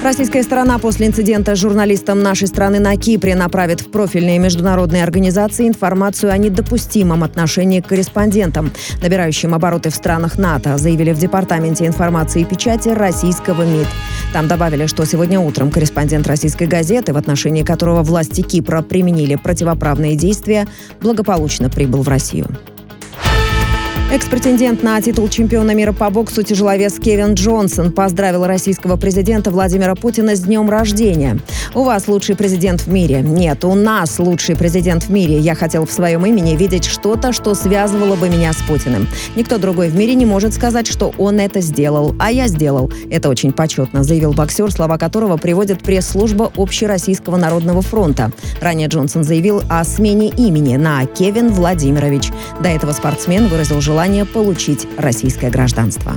[0.04, 5.66] Российская сторона после инцидента с журналистом нашей страны на Кипре направит в профильные международные организации
[5.66, 12.42] информацию о недопустимом отношении к корреспондентам, набирающим обороты в странах НАТО, заявили в Департаменте информации
[12.42, 13.88] и печати российского МИД.
[14.34, 20.18] Там добавили, что сегодня утром корреспондент российской газеты, в отношении которого власти Кипра применили противоправные
[20.18, 20.68] действия,
[21.00, 22.48] благополучно прибыл в Россию.
[24.14, 30.36] Экс-претендент на титул чемпиона мира по боксу тяжеловес Кевин Джонсон поздравил российского президента Владимира Путина
[30.36, 31.40] с днем рождения.
[31.74, 33.22] «У вас лучший президент в мире».
[33.24, 35.40] «Нет, у нас лучший президент в мире.
[35.40, 39.08] Я хотел в своем имени видеть что-то, что связывало бы меня с Путиным.
[39.36, 42.16] Никто другой в мире не может сказать, что он это сделал.
[42.20, 42.94] А я сделал.
[43.10, 48.32] Это очень почетно», заявил боксер, слова которого приводит пресс-служба Общероссийского народного фронта.
[48.62, 52.30] Ранее Джонсон заявил о смене имени на Кевин Владимирович.
[52.62, 56.12] До этого спортсмен выразил желание получить российское гражданство.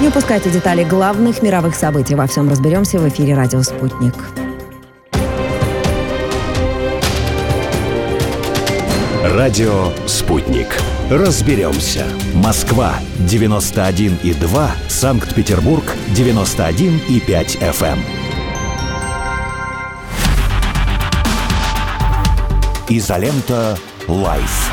[0.00, 2.14] Не упускайте детали главных мировых событий.
[2.14, 4.14] Во всем разберемся в эфире «Радио Спутник».
[9.24, 10.68] Радио «Спутник».
[11.10, 12.06] Разберемся.
[12.34, 14.70] Москва, 91,2.
[14.88, 15.82] Санкт-Петербург,
[16.14, 18.19] 91,5 FM.
[22.92, 24.72] Изолента «Live».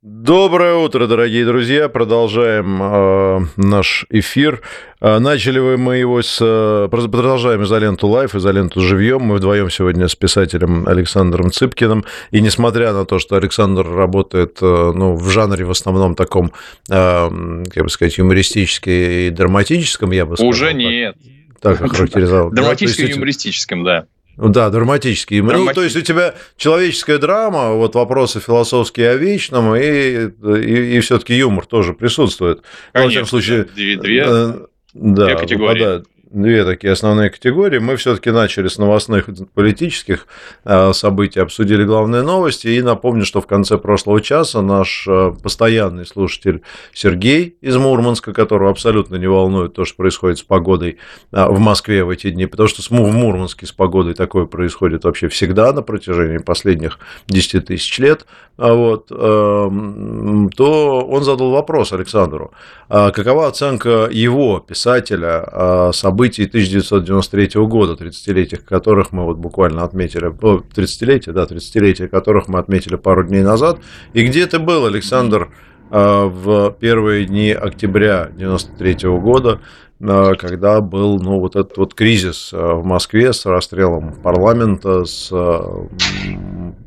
[0.00, 1.88] Доброе утро, дорогие друзья.
[1.88, 4.62] Продолжаем э, наш эфир.
[5.00, 6.38] Э, начали мы его с...
[6.40, 9.22] Э, продолжаем изоленту live, изоленту живьем.
[9.22, 12.04] Мы вдвоем сегодня с писателем Александром Цыпкиным.
[12.30, 16.52] И несмотря на то, что Александр работает э, ну, в жанре в основном таком,
[16.88, 20.48] э, как бы сказать, юмористическом и драматическом, я бы сказал.
[20.48, 21.16] Уже нет.
[21.60, 22.50] Так охарактеризовал.
[22.50, 24.06] Драматическим и юмористическим, да.
[24.36, 25.40] Ну да, драматический.
[25.40, 25.68] Драмати...
[25.68, 31.00] Ну, то есть у тебя человеческая драма, вот вопросы философские о вечном, и, и, и
[31.00, 32.62] все-таки юмор тоже присутствует.
[32.92, 34.52] Конечно, во всяком случае, две, две, э,
[34.94, 35.78] да, две категории.
[35.78, 37.78] Выпадают две такие основные категории.
[37.78, 40.26] Мы все-таки начали с новостных политических
[40.64, 42.68] э, событий, обсудили главные новости.
[42.68, 48.70] И напомню, что в конце прошлого часа наш э, постоянный слушатель Сергей из Мурманска, которого
[48.70, 50.98] абсолютно не волнует то, что происходит с погодой
[51.32, 55.28] э, в Москве в эти дни, потому что в Мурманске с погодой такое происходит вообще
[55.28, 62.52] всегда на протяжении последних 10 тысяч лет, а вот, эм, то он задал вопрос Александру.
[62.88, 71.32] Какова оценка его, писателя, событий событий 1993 года, 30-летия которых мы вот буквально отметили, 30-летие,
[71.32, 73.78] да, 30-летие которых мы отметили пару дней назад.
[74.14, 75.50] И где ты был, Александр,
[75.90, 79.60] а, в первые дни октября 93 года,
[80.00, 85.30] а, когда был ну, вот этот вот кризис а, в Москве с расстрелом парламента, с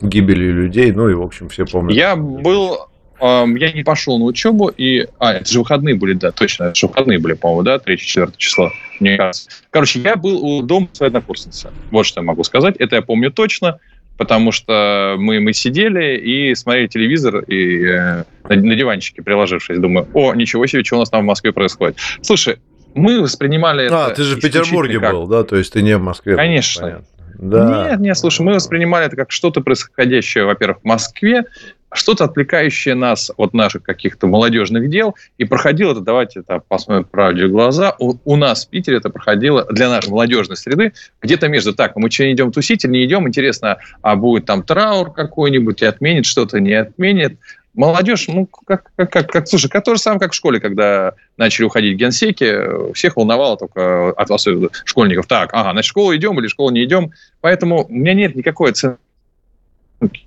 [0.02, 1.95] гибелью людей, ну и, в общем, все помнят.
[1.95, 2.88] Я был
[3.20, 5.08] я не пошел на учебу, и...
[5.20, 8.72] А, это же выходные были, да, точно, это же выходные были, по-моему, да, 3-4 число,
[9.00, 9.50] мне кажется.
[9.70, 11.72] Короче, я был у дома своей однокурсницы.
[11.92, 12.76] Вот что я могу сказать.
[12.78, 13.80] Это я помню точно,
[14.18, 20.08] потому что мы, мы сидели и смотрели телевизор и э, на, на диванчике, приложившись, думаю,
[20.14, 21.98] о, ничего себе, что у нас там в Москве происходит.
[22.22, 22.58] Слушай,
[22.94, 24.06] мы воспринимали а, это...
[24.08, 25.14] А, ты же в Петербурге как...
[25.14, 25.44] был, да?
[25.44, 26.36] То есть ты не в Москве.
[26.36, 27.04] Конечно.
[27.38, 27.90] Был, да.
[27.92, 31.46] Нет, нет, слушай, мы воспринимали это как что-то происходящее, во-первых, в Москве,
[31.93, 35.15] что-то отвлекающее нас от наших каких-то молодежных дел.
[35.38, 39.10] И проходило это, давайте это посмотрим правде в глаза, у, у нас в Питере это
[39.10, 43.28] проходило для нашей молодежной среды где-то между так, мы что, идем тусить или не идем,
[43.28, 47.38] интересно, а будет там траур какой-нибудь, и отменит что-то, не отменит.
[47.73, 51.13] Молодежь, ну, как, как, как, как, слушай, как то же самое, как в школе, когда
[51.38, 54.47] начали уходить генсеки, всех волновало только от вас,
[54.84, 55.28] школьников.
[55.28, 57.12] Так, ага, на школу идем или в школу не идем.
[57.39, 58.97] Поэтому у меня нет никакой оценки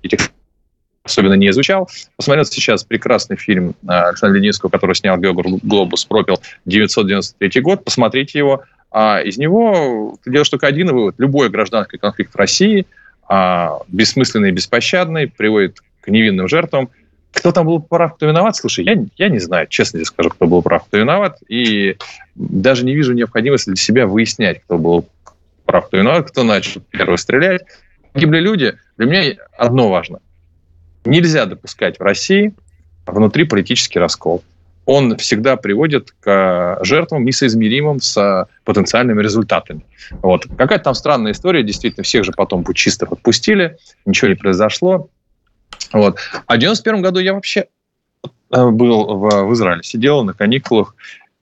[0.01, 0.31] этих
[1.03, 1.89] особенно не изучал.
[2.15, 7.83] Посмотрел сейчас прекрасный фильм э, Александра Ленинского, который снял Георг Глобус, пропил 993 год.
[7.83, 8.63] Посмотрите его.
[8.91, 11.15] А из него ты делаешь только один вывод.
[11.17, 12.85] Любой гражданский конфликт в России,
[13.27, 16.89] а, бессмысленный и беспощадный, приводит к невинным жертвам.
[17.31, 18.57] Кто там был прав, кто виноват?
[18.57, 21.37] Слушай, я, я не знаю, честно тебе скажу, кто был прав, кто виноват.
[21.47, 21.95] И
[22.35, 25.07] даже не вижу необходимости для себя выяснять, кто был
[25.65, 27.61] прав, кто виноват, кто начал первый стрелять.
[28.11, 28.73] Погибли люди.
[28.97, 30.19] Для меня одно важно–
[31.05, 32.53] Нельзя допускать в России
[33.05, 34.43] внутриполитический раскол.
[34.85, 39.81] Он всегда приводит к жертвам, несоизмеримым с потенциальными результатами.
[40.21, 40.45] Вот.
[40.57, 45.09] Какая-то там странная история, действительно, всех же потом путчистов отпустили, ничего не произошло.
[45.93, 46.17] Вот.
[46.47, 47.67] А в 91 году я вообще
[48.51, 50.95] э, был в, в Израиле, сидел на каникулах,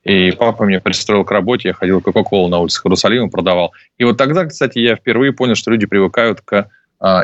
[0.04, 3.74] и папа меня пристроил к работе, я ходил Кока-Колу на улице Иерусалима, продавал.
[3.98, 6.69] И вот тогда, кстати, я впервые понял, что люди привыкают к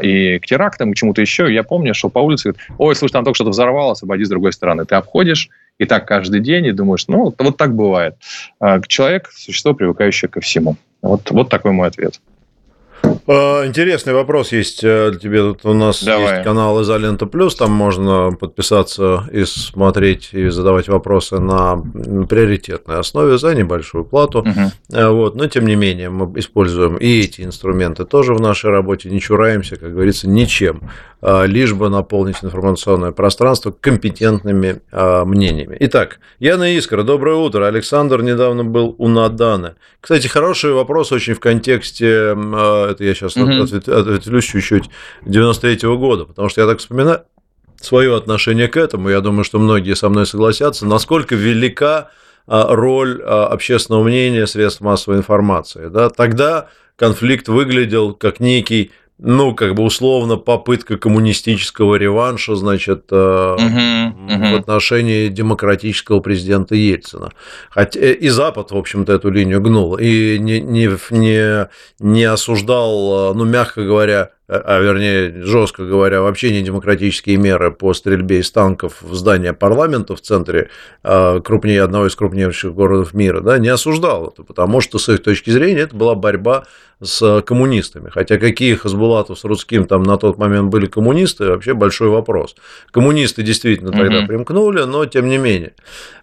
[0.01, 1.53] и к терактам, к чему-то еще.
[1.53, 4.53] Я помню, что по улице говорит, ой, слушай, там только что-то взорвалось, обойди с другой
[4.53, 4.85] стороны.
[4.85, 8.15] Ты обходишь, и так каждый день, и думаешь, ну, вот так бывает.
[8.59, 10.77] А, человек– существо, привыкающее ко всему.
[11.01, 12.21] Вот, вот такой мой ответ.
[13.27, 15.41] А, интересный вопрос есть э, для тебя.
[15.41, 16.33] Тут у нас Давай.
[16.35, 21.77] есть канал Изолента Плюс, там можно подписаться и смотреть и задавать вопросы на
[22.29, 24.39] приоритетной основе за небольшую плату.
[24.39, 25.11] Угу.
[25.11, 25.35] Вот.
[25.35, 29.75] Но тем не менее мы используем и эти инструменты тоже в нашей работе, не чураемся,
[29.75, 30.81] как говорится, ничем.
[31.27, 35.75] А, лишь бы наполнить информационное пространство компетентными а, мнениями.
[35.79, 37.65] Итак, Яна Искра, доброе утро.
[37.65, 39.73] Александр недавно был у Наданы.
[40.01, 43.51] Кстати, хороший вопрос очень в контексте, это я сейчас угу.
[43.51, 44.89] ответвлюсь чуть-чуть,
[45.25, 47.23] 93 -го года, потому что я так вспоминаю
[47.81, 52.09] свое отношение к этому, я думаю, что многие со мной согласятся, насколько велика
[52.47, 55.87] роль общественного мнения средств массовой информации.
[55.89, 56.09] Да?
[56.09, 64.45] Тогда конфликт выглядел как некий ну, как бы условно попытка коммунистического реванша, значит, угу, угу.
[64.51, 67.31] в отношении демократического президента Ельцина.
[67.69, 73.33] Хотя э, и Запад, в общем-то, эту линию гнул и не, не, не, не осуждал,
[73.33, 78.51] ну, мягко говоря, а, а вернее, жестко говоря, вообще не демократические меры по стрельбе из
[78.51, 80.69] танков в здание парламента в центре
[81.01, 85.49] крупнее одного из крупнейших городов мира, да, не осуждал это, потому что с их точки
[85.51, 86.65] зрения это была борьба
[87.05, 88.09] с коммунистами.
[88.09, 92.55] Хотя какие Хасбулатов с Рудским там на тот момент были коммунисты, вообще большой вопрос.
[92.91, 94.27] Коммунисты действительно тогда угу.
[94.27, 95.73] примкнули, но тем не менее.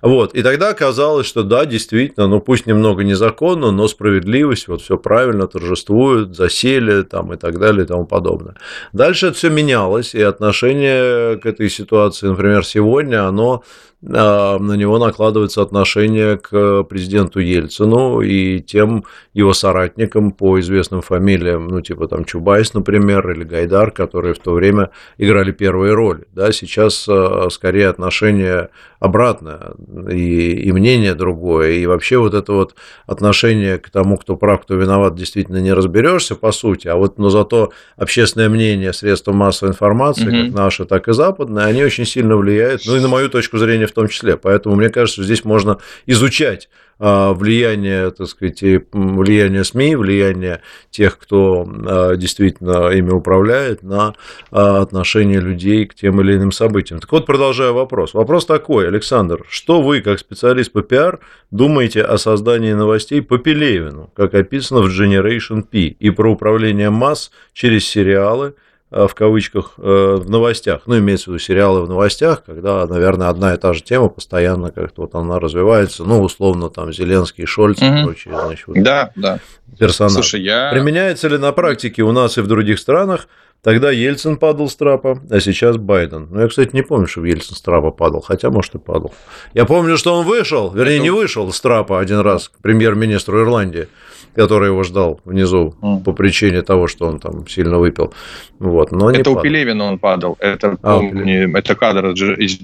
[0.00, 0.34] Вот.
[0.34, 5.46] И тогда казалось, что да, действительно, ну пусть немного незаконно, но справедливость, вот все правильно
[5.46, 8.56] торжествует, засели там и так далее и тому подобное.
[8.92, 13.62] Дальше это все менялось, и отношение к этой ситуации, например, сегодня, оно
[14.02, 21.80] на него накладывается отношение к президенту Ельцину и тем его соратникам по известным фамилиям, ну,
[21.80, 26.24] типа там Чубайс, например, или Гайдар, которые в то время играли первые роли.
[26.32, 28.70] Да, сейчас а, скорее отношение
[29.02, 29.72] обратное,
[30.08, 32.76] и, и мнение другое, и вообще вот это вот
[33.06, 37.28] отношение к тому, кто прав, кто виноват, действительно не разберешься, по сути, а вот, но
[37.28, 40.46] зато общественное мнение, средства массовой информации, угу.
[40.46, 43.88] как наши, так и западные, они очень сильно влияют, ну, и на мою точку зрения
[43.88, 44.36] в том числе.
[44.36, 46.68] Поэтому, мне кажется, здесь можно изучать
[46.98, 48.62] влияние, так сказать,
[48.92, 54.14] влияние СМИ, влияние тех, кто а, действительно ими управляет, на
[54.50, 57.00] а, отношение людей к тем или иным событиям.
[57.00, 58.14] Так вот, продолжаю вопрос.
[58.14, 61.20] Вопрос такой, Александр, что вы, как специалист по пиар,
[61.50, 67.30] думаете о создании новостей по Пелевину, как описано в Generation P, и про управление масс
[67.52, 72.44] через сериалы, Э, в кавычках э, в новостях, ну, имеется в виду сериалы в новостях,
[72.44, 76.92] когда, наверное, одна и та же тема постоянно как-то вот она развивается, ну, условно, там,
[76.92, 77.86] Зеленский, Шольц угу.
[77.86, 79.38] и прочие, значит, вот да, да.
[79.78, 80.14] персонажи.
[80.14, 80.70] Слушай, я...
[80.70, 83.28] Применяется ли на практике у нас и в других странах
[83.62, 86.26] Тогда Ельцин падал с трапа, а сейчас Байден.
[86.30, 89.14] Ну, я, кстати, не помню, что Ельцин с трапа падал, хотя, может, и падал.
[89.54, 93.86] Я помню, что он вышел, вернее, не вышел с трапа один раз к премьер-министру Ирландии
[94.34, 96.04] который его ждал внизу mm.
[96.04, 98.14] по причине того, что он там сильно выпил.
[98.58, 100.36] Вот, но это у Пелевина он падал.
[100.40, 102.58] Это, а, помню, это кадр из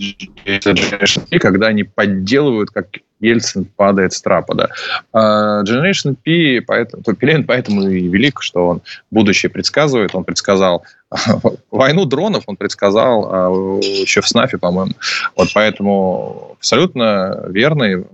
[0.46, 2.88] Generation P, когда они подделывают, как
[3.20, 4.54] Ельцин падает с трапа.
[4.54, 4.68] Да.
[5.12, 10.14] А Generation P, поэтому, то Пелевин поэтому и велик, что он будущее предсказывает.
[10.14, 10.84] Он предсказал
[11.70, 14.92] войну дронов, он предсказал а, еще в СНАФе, по-моему.
[15.36, 18.04] Вот поэтому абсолютно верный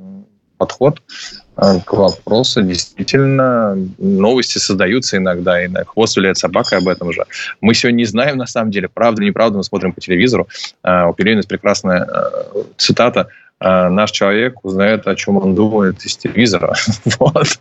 [0.57, 1.02] подход
[1.57, 2.62] а, к вопросу.
[2.62, 7.24] Действительно, новости создаются иногда, и на хвост виляет собака об этом же.
[7.61, 10.48] Мы сегодня не знаем, на самом деле, правда, неправда, мы смотрим по телевизору.
[10.82, 12.09] А, у Пелевина есть прекрасная
[12.76, 13.28] цитата
[13.65, 16.75] наш человек узнает, о чем он думает из телевизора.
[17.19, 17.59] вот.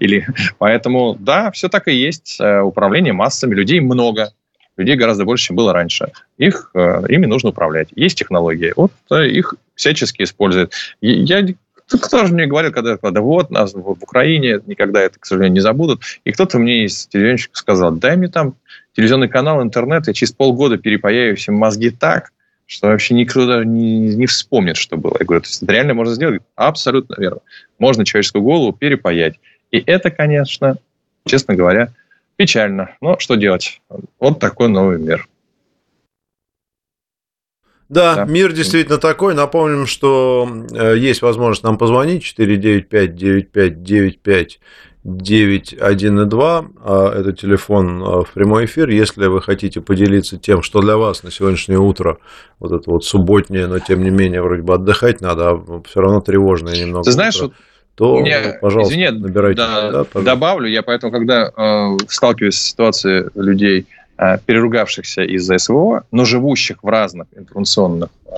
[0.00, 0.26] Или,
[0.58, 2.40] поэтому, да, все так и есть.
[2.40, 3.54] Управление массами.
[3.54, 4.32] Людей много.
[4.76, 6.12] Людей гораздо больше, чем было раньше.
[6.36, 7.88] Их, ими нужно управлять.
[7.94, 8.72] Есть технологии.
[8.76, 10.72] Вот их всячески используют.
[11.00, 11.46] Я
[11.88, 15.60] кто же мне говорил, когда, когда вот нас в Украине, никогда это, к сожалению, не
[15.60, 16.02] забудут.
[16.24, 18.56] И кто-то мне из телевизионщиков сказал, дай мне там
[18.94, 22.32] телевизионный канал, интернет, я через полгода перепаяю все мозги так,
[22.66, 25.16] что вообще никто даже не, не вспомнит, что было.
[25.18, 26.42] Я говорю, то есть это реально можно сделать?
[26.56, 27.40] Абсолютно верно.
[27.78, 29.38] Можно человеческую голову перепаять.
[29.70, 30.76] И это, конечно,
[31.24, 31.92] честно говоря,
[32.36, 32.96] печально.
[33.00, 33.80] Но что делать?
[34.18, 35.28] Вот такой новый мир.
[37.88, 39.34] Да, да, мир действительно такой.
[39.34, 44.58] Напомним, что э, есть возможность нам позвонить 495-9595.
[45.06, 48.88] 9102, а это телефон э, в прямой эфир.
[48.88, 52.18] Если вы хотите поделиться тем, что для вас на сегодняшнее утро,
[52.58, 56.20] вот это вот субботнее, но тем не менее вроде бы отдыхать надо, а все равно
[56.20, 57.04] тревожное немного.
[57.04, 57.56] Ты знаешь, утро,
[57.94, 59.56] то, меня, пожалуйста, извини, набирайте.
[59.56, 63.86] Да, да, добавлю, я поэтому, когда э, сталкиваюсь с ситуацией людей,
[64.18, 68.30] Э, переругавшихся из-за СВО, но живущих в разных информационных э,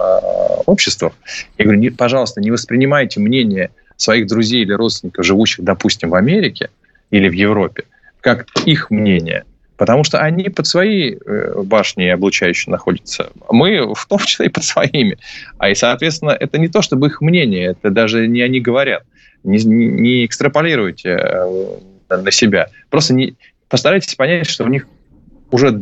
[0.67, 1.13] обществах,
[1.57, 6.71] я говорю, не, пожалуйста, не воспринимайте мнение своих друзей или родственников, живущих, допустим, в Америке
[7.11, 7.85] или в Европе,
[8.21, 9.45] как их мнение.
[9.77, 13.31] Потому что они под свои э, башни облучающие находятся.
[13.51, 15.19] Мы в том числе и под своими.
[15.59, 19.05] А и, соответственно, это не то, чтобы их мнение, это даже не они говорят.
[19.45, 21.79] Не, не экстраполируйте э,
[22.11, 22.69] на себя.
[22.91, 23.37] Просто не,
[23.69, 24.89] постарайтесь понять, что у них
[25.51, 25.81] уже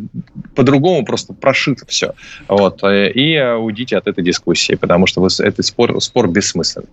[0.55, 2.15] по-другому просто прошито все.
[2.49, 2.83] Вот.
[2.83, 6.89] Э, и уйдите от этой дискуссии, потому что этот спор, спор бессмысленный.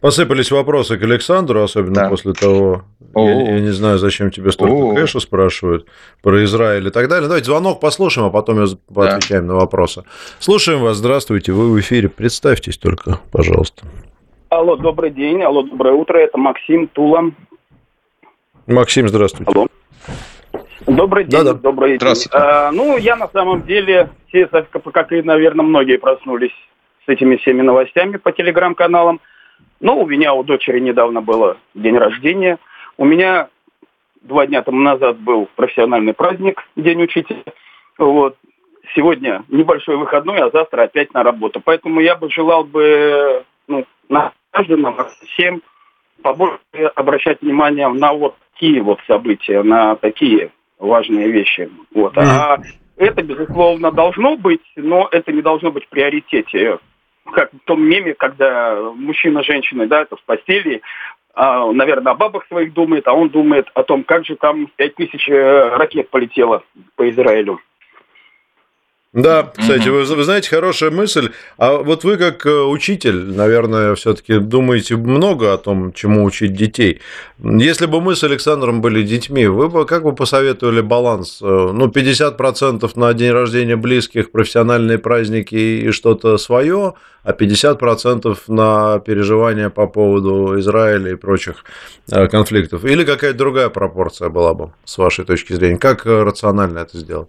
[0.00, 2.08] Посыпались вопросы к Александру, особенно да.
[2.08, 2.82] после того,
[3.14, 4.94] я, я не знаю, зачем тебе столько О-о-о.
[4.94, 5.86] кэша спрашивают
[6.22, 7.28] про Израиль и так далее.
[7.28, 9.52] Давайте звонок послушаем, а потом отвечаем да.
[9.52, 10.04] на вопросы.
[10.38, 13.86] Слушаем вас, здравствуйте, вы в эфире, представьтесь только, пожалуйста.
[14.48, 17.30] Алло, добрый день, алло, доброе утро, это Максим Тула.
[18.66, 19.52] Максим, здравствуйте.
[19.52, 19.68] Алло.
[20.86, 21.54] Добрый день, да, да.
[21.54, 22.08] добрый день.
[22.32, 26.54] А, ну, я на самом деле, все, как и, наверное, многие проснулись
[27.06, 29.20] с этими всеми новостями по телеграм-каналам.
[29.80, 32.58] Ну, у меня у дочери недавно было день рождения.
[32.96, 33.48] У меня
[34.20, 37.42] два дня тому назад был профессиональный праздник, День учителя.
[37.98, 38.36] Вот.
[38.94, 41.60] Сегодня небольшой выходной, а завтра опять на работу.
[41.64, 45.62] Поэтому я бы желал бы ну, на каждого, всем
[46.22, 46.58] побольше
[46.94, 51.70] обращать внимание на вот такие вот события, на такие важные вещи.
[51.94, 52.16] Вот.
[52.18, 52.58] А
[52.96, 56.78] это, безусловно, должно быть, но это не должно быть в приоритете.
[57.32, 60.82] Как в том меме, когда мужчина с женщиной, да, это в постели,
[61.34, 65.28] а, наверное, о бабах своих думает, а он думает о том, как же там 5000
[65.28, 66.64] э, ракет полетело
[66.96, 67.60] по Израилю.
[69.12, 71.30] Да, кстати, вы, вы знаете, хорошая мысль.
[71.58, 77.00] А вот вы как э, учитель, наверное, все-таки думаете много о том, чему учить детей.
[77.42, 81.40] Если бы мы с Александром были детьми, вы бы как бы посоветовали баланс?
[81.42, 86.94] Э, ну, 50% на день рождения близких, профессиональные праздники и что-то свое,
[87.24, 91.64] а 50% на переживания по поводу Израиля и прочих
[92.12, 92.84] э, конфликтов.
[92.84, 95.78] Или какая-то другая пропорция была бы, с вашей точки зрения?
[95.78, 97.28] Как рационально это сделать?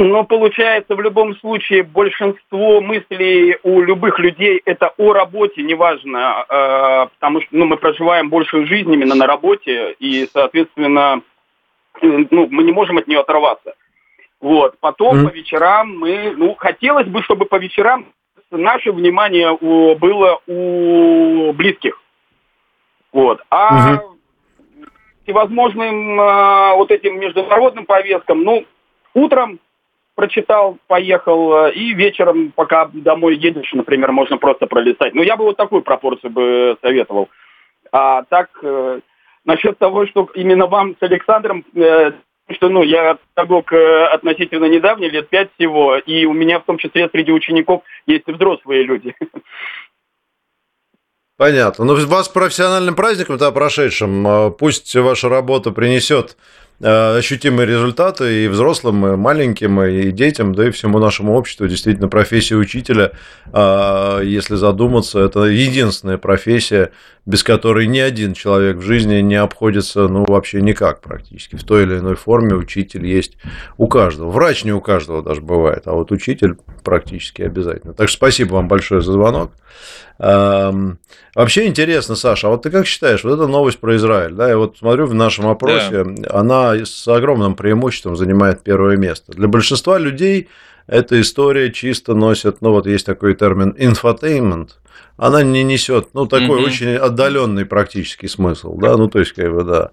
[0.00, 7.08] Но получается, в любом случае, большинство мыслей у любых людей это о работе, неважно, э,
[7.18, 11.22] потому что ну, мы проживаем большую жизнь именно на работе, и, соответственно,
[12.00, 13.74] э, ну, мы не можем от нее оторваться.
[14.40, 14.78] Вот.
[14.78, 15.28] Потом mm.
[15.28, 18.06] по вечерам мы, ну, хотелось бы, чтобы по вечерам
[18.52, 22.00] наше внимание у, было у близких.
[23.12, 23.42] Вот.
[23.50, 24.14] А mm
[25.24, 28.64] всевозможным э, вот этим международным повесткам, ну,
[29.12, 29.60] утром
[30.18, 35.14] прочитал, поехал, э, и вечером, пока домой едешь, например, можно просто пролистать.
[35.14, 37.28] Ну, я бы вот такую пропорцию бы советовал.
[37.92, 38.98] А так, э,
[39.44, 42.10] насчет того, что именно вам с Александром, э,
[42.50, 46.78] что, ну, я педагог э, относительно недавний, лет пять всего, и у меня в том
[46.78, 49.14] числе среди учеников есть и взрослые люди.
[51.36, 51.84] Понятно.
[51.84, 56.36] Но ну, вас профессиональным праздником, да, прошедшим, э, пусть ваша работа принесет
[56.80, 61.66] ощутимые результаты и взрослым, и маленьким, и детям, да и всему нашему обществу.
[61.66, 63.12] Действительно, профессия учителя,
[63.52, 66.92] э, если задуматься, это единственная профессия,
[67.26, 71.56] без которой ни один человек в жизни не обходится, ну, вообще никак практически.
[71.56, 73.36] В той или иной форме учитель есть
[73.76, 74.30] у каждого.
[74.30, 77.92] Врач не у каждого даже бывает, а вот учитель практически обязательно.
[77.92, 79.52] Так что спасибо вам большое за звонок.
[80.20, 80.98] Эм,
[81.34, 84.58] вообще интересно, Саша, а вот ты как считаешь, вот эта новость про Израиль, да, я
[84.58, 86.30] вот смотрю в нашем опросе, да.
[86.32, 89.32] она с огромным преимуществом занимает первое место.
[89.32, 90.48] Для большинства людей
[90.86, 94.70] эта история чисто носит, ну вот есть такой термин infotainment,
[95.18, 96.64] она не несет, ну, такой mm-hmm.
[96.64, 99.90] очень отдаленный практический смысл, да, ну, то есть, как бы, да.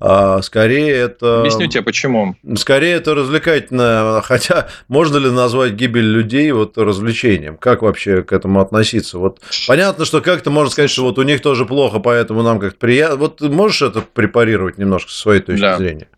[0.00, 1.40] А скорее это...
[1.40, 2.36] Объясню тебе, почему.
[2.56, 7.56] Скорее это развлекательно, хотя можно ли назвать гибель людей вот развлечением?
[7.56, 9.18] Как вообще к этому относиться?
[9.18, 12.78] Вот понятно, что как-то можно сказать, что вот у них тоже плохо, поэтому нам как-то
[12.78, 13.16] приятно.
[13.16, 15.78] Вот можешь это препарировать немножко со своей точки да.
[15.78, 16.08] зрения?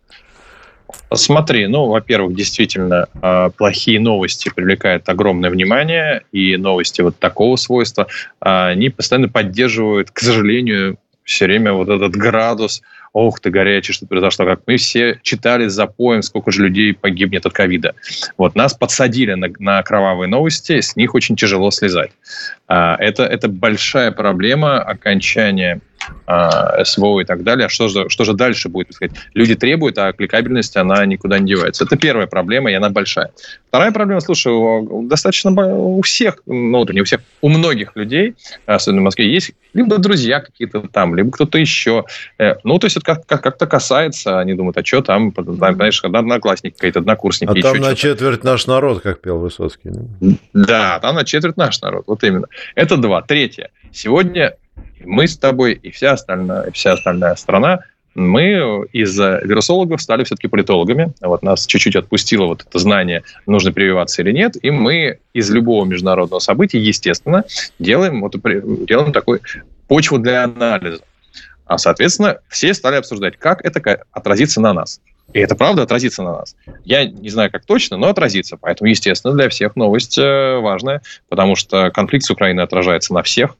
[1.13, 8.07] Смотри, ну, во-первых, действительно, а, плохие новости привлекают огромное внимание, и новости вот такого свойства,
[8.39, 12.81] а, они постоянно поддерживают, к сожалению, все время вот этот градус,
[13.13, 17.45] ох ты горячий, что произошло, как мы все читали за поем, сколько же людей погибнет
[17.45, 17.95] от ковида.
[18.37, 22.11] Вот нас подсадили на, на кровавые новости, с них очень тяжело слезать.
[22.67, 25.81] А, это, это большая проблема окончания
[26.25, 27.65] а, СВО и так далее.
[27.65, 28.93] А что же, что же дальше будет?
[28.93, 29.15] Сказать?
[29.33, 31.83] Люди требуют, а кликабельность, она никуда не девается.
[31.83, 33.31] Это первая проблема, и она большая.
[33.69, 34.51] Вторая проблема, слушай,
[35.07, 38.35] достаточно у всех, ну, не у всех, у многих людей,
[38.65, 42.05] особенно в Москве, есть либо друзья какие-то там, либо кто-то еще.
[42.37, 45.55] Э, ну, то есть это как, как, то касается, они думают, а что там, там
[45.55, 47.59] знаешь, одноклассники, какие-то однокурсники.
[47.59, 49.91] А там на четверть наш народ, как пел Высоцкий.
[50.53, 52.47] Да, там на четверть наш народ, вот именно.
[52.75, 53.21] Это два.
[53.21, 53.69] Третье.
[53.91, 54.55] Сегодня
[55.05, 57.79] мы с тобой и вся остальная, и вся остальная страна,
[58.15, 61.13] мы из вирусологов стали все-таки политологами.
[61.21, 65.85] Вот нас чуть-чуть отпустило вот это знание, нужно прививаться или нет, и мы из любого
[65.85, 67.43] международного события, естественно,
[67.77, 68.35] делаем, вот,
[68.85, 69.41] делаем такой
[69.87, 71.01] почву для анализа.
[71.65, 74.99] А, соответственно, все стали обсуждать, как это отразится на нас.
[75.33, 76.55] И это правда отразится на нас.
[76.83, 78.57] Я не знаю, как точно, но отразится.
[78.57, 83.55] Поэтому, естественно, для всех новость э, важная, потому что конфликт с Украиной отражается на всех,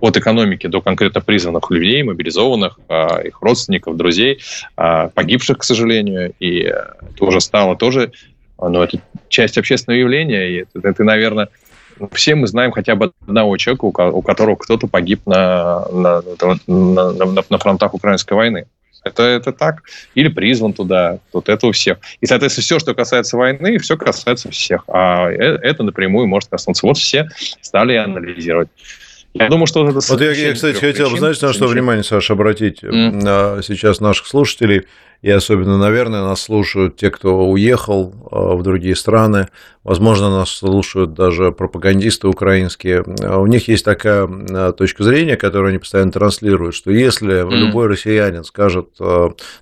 [0.00, 4.40] от экономики до конкретно призванных людей, мобилизованных, а, их родственников, друзей,
[4.76, 6.32] а, погибших, к сожалению.
[6.40, 8.12] И это уже стало тоже,
[8.58, 10.48] ну, это часть общественного явления.
[10.50, 11.48] И это, это наверное,
[12.12, 16.22] все мы знаем хотя бы одного человека, у которого кто-то погиб на, на,
[16.66, 18.66] на, на, на фронтах украинской войны.
[19.02, 19.82] Это, это так.
[20.14, 21.18] Или призван туда.
[21.32, 21.98] Вот это у всех.
[22.20, 24.84] И, соответственно, все, что касается войны, все касается всех.
[24.88, 26.86] А э, это напрямую может коснуться.
[26.86, 27.28] Вот все
[27.60, 28.68] стали анализировать.
[29.32, 30.00] Я думаю, что это...
[30.08, 33.62] Вот я, я кстати, хотел бы, знаете, на что внимание, Саша, обратить mm.
[33.62, 34.86] сейчас наших слушателей.
[35.22, 39.48] и особенно, наверное, нас слушают те, кто уехал а, в другие страны.
[39.84, 43.04] Возможно, нас слушают даже пропагандисты украинские.
[43.22, 44.26] А у них есть такая
[44.72, 47.50] точка зрения, которую они постоянно транслируют, что если mm.
[47.54, 48.88] любой россиянин скажет,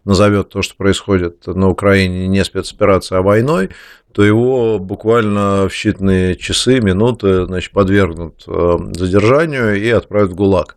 [0.04, 3.68] назовет то, что происходит на Украине не спецоперацией, а войной,
[4.12, 10.76] то его буквально в считанные часы, минуты значит, подвергнут задержанию и отправят в ГУЛАГ.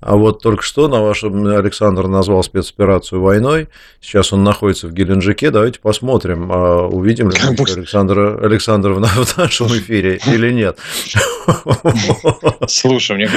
[0.00, 3.68] А вот только что на вашем Александр назвал спецоперацию войной.
[4.02, 5.50] Сейчас он находится в Геленджике.
[5.50, 10.76] Давайте посмотрим, а увидим ли мы Александра Александровна в нашем эфире или нет.
[12.68, 13.30] Слушай, мне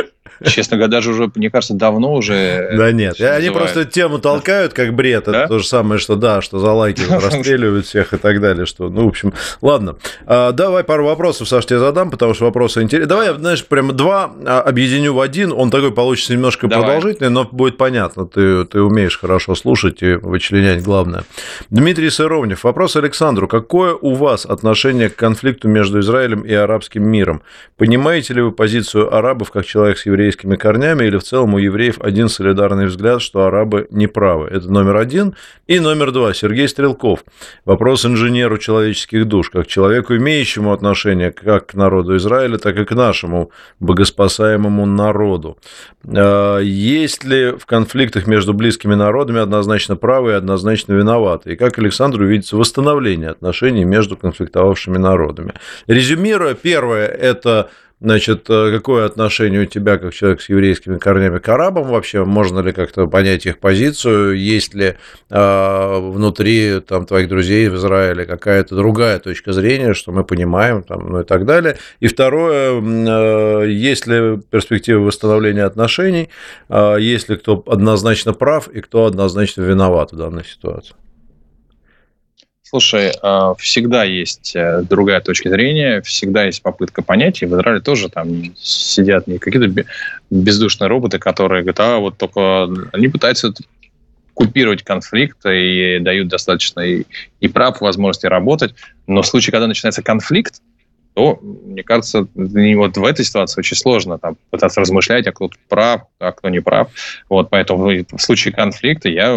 [0.46, 2.70] Честно говоря, даже уже, мне кажется, давно уже...
[2.76, 5.28] Да нет, они просто тему толкают как бред.
[5.28, 8.66] Это то же самое, что да, что за лайки расстреливают всех и так далее.
[8.66, 9.98] Что, ну, в общем, ладно.
[10.26, 13.08] А, давай пару вопросов, Саш, тебе задам, потому что вопросы интересные.
[13.08, 15.52] Давай знаешь, прям два а, объединю в один.
[15.52, 18.26] Он такой получится немножко продолжительный, но будет понятно.
[18.28, 21.24] Ты, ты умеешь хорошо слушать и вычленять главное.
[21.70, 22.64] Дмитрий Сыровнев.
[22.64, 23.48] Вопрос Александру.
[23.48, 27.42] Какое у вас отношение к конфликту между Израилем и арабским миром?
[27.78, 31.58] Понимаете ли вы позицию арабов как человек с еврейским еврейскими корнями, или в целом у
[31.58, 34.48] евреев один солидарный взгляд, что арабы неправы.
[34.48, 35.36] Это номер один.
[35.68, 36.34] И номер два.
[36.34, 37.24] Сергей Стрелков.
[37.66, 42.92] Вопрос инженеру человеческих душ, как человеку, имеющему отношение как к народу Израиля, так и к
[42.92, 45.58] нашему богоспасаемому народу.
[46.06, 51.54] А, есть ли в конфликтах между близкими народами однозначно правы и однозначно виноваты?
[51.54, 55.54] И как Александру видится восстановление отношений между конфликтовавшими народами?
[55.88, 57.70] Резюмируя, первое– это
[58.00, 62.24] Значит, э, какое отношение у тебя, как человек с еврейскими корнями, к арабам вообще?
[62.24, 64.38] Можно ли как-то понять их позицию?
[64.38, 64.98] Есть ли
[65.32, 71.10] э, внутри там, твоих друзей в Израиле какая-то другая точка зрения, что мы понимаем, там,
[71.10, 71.78] ну и так далее?
[72.00, 76.30] И второе, э, есть ли перспектива восстановления отношений?
[76.70, 80.94] Э, есть ли кто однозначно прав и кто однозначно виноват в данной ситуации?
[82.70, 87.80] Слушай, а, всегда есть э, другая точка зрения, всегда есть попытка понять, и в Израиле
[87.80, 89.86] тоже там сидят не какие-то
[90.30, 93.54] бездушные роботы, которые говорят, а вот только они пытаются
[94.34, 97.06] купировать конфликт и дают достаточно и,
[97.40, 98.76] и прав, возможности работать,
[99.08, 100.62] но в случае, когда начинается конфликт,
[101.18, 106.02] то, мне кажется, вот в этой ситуации очень сложно там, пытаться размышлять, а кто прав,
[106.20, 106.90] а кто не прав.
[107.28, 109.30] Вот, поэтому в случае конфликта я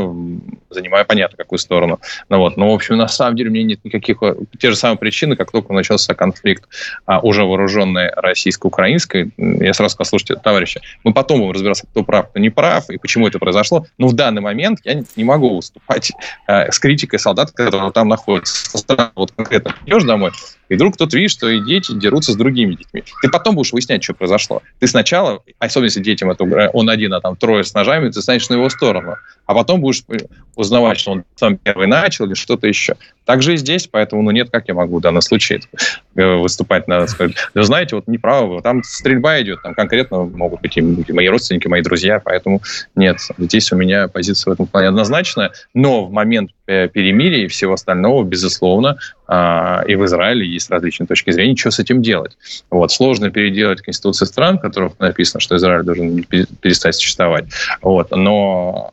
[0.68, 1.98] занимаю понятно какую сторону.
[2.28, 4.18] Ну, вот, но, в общем, на самом деле у меня нет никаких...
[4.58, 6.68] Те же самые причины, как только начался конфликт
[7.06, 12.28] а, уже вооруженный российско-украинской, я сразу сказал, слушайте, товарищи, мы потом будем разбираться, кто прав,
[12.28, 13.86] кто не прав, и почему это произошло.
[13.96, 16.12] Но в данный момент я не могу выступать
[16.46, 18.78] а, с критикой солдат, которые там находятся.
[19.16, 20.32] Вот конкретно идешь домой,
[20.68, 23.04] и вдруг кто-то видит, что и дети дерутся с другими детьми.
[23.22, 24.62] Ты потом будешь выяснять, что произошло.
[24.80, 28.48] Ты сначала, особенно если детям это он один, а там трое с ножами, ты станешь
[28.48, 29.16] на его сторону.
[29.46, 30.02] А потом будешь
[30.56, 32.96] узнавать, что он сам первый начал или что-то еще.
[33.24, 35.60] Так же и здесь, поэтому, ну, нет, как я могу в данном случае
[36.16, 37.06] э, выступать на,
[37.54, 41.82] вы знаете, вот неправы, там стрельба идет, там конкретно могут быть и мои родственники, мои
[41.82, 42.60] друзья, поэтому
[42.96, 47.48] нет, здесь у меня позиция в этом плане однозначная, но в момент э, перемирия и
[47.48, 48.98] всего остального, безусловно,
[49.30, 52.36] и в Израиле есть различные точки зрения, что с этим делать.
[52.70, 52.90] Вот.
[52.90, 57.44] Сложно переделать конституции стран, в которых написано, что Израиль должен перестать существовать.
[57.80, 58.10] Вот.
[58.10, 58.90] Но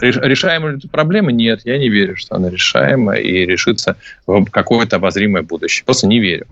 [0.00, 1.32] решаемая ли проблема?
[1.32, 5.84] Нет, я не верю, что она решаема и решится в какое-то обозримое будущее.
[5.84, 6.46] Просто не верю.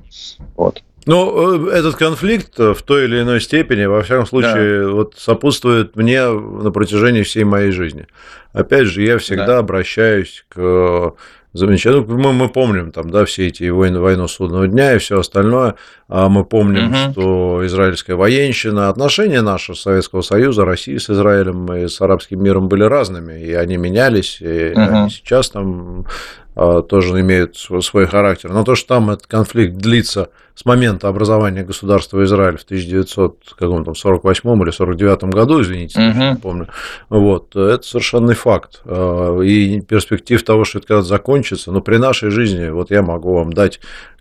[0.57, 0.83] Вот.
[1.07, 4.89] Ну, э, этот конфликт в той или иной степени, во всяком случае, да.
[4.91, 8.07] вот сопутствует мне на протяжении всей моей жизни.
[8.53, 9.59] Опять же, я всегда да.
[9.59, 11.15] обращаюсь к
[11.53, 12.05] замечательно.
[12.07, 15.75] Ну, мы, мы помним там, да, все эти войны, войну судного дня и все остальное.
[16.09, 17.13] А мы помним, угу.
[17.13, 22.85] что израильская военщина, отношения наши Советского Союза, России с Израилем и с арабским миром были
[22.85, 24.81] разными, и они менялись, и угу.
[24.81, 26.07] они сейчас там
[26.55, 28.51] а, тоже имеют свой характер.
[28.53, 34.71] Но то, что там этот конфликт длится с момента образования государства Израиль в 1948 или
[34.73, 36.19] 49 году, извините, угу.
[36.19, 36.67] не помню,
[37.09, 38.81] вот, это совершенный факт.
[38.85, 43.35] А, и перспектив того, что это когда-то закончится, но при нашей жизни, вот я могу
[43.35, 43.79] вам дать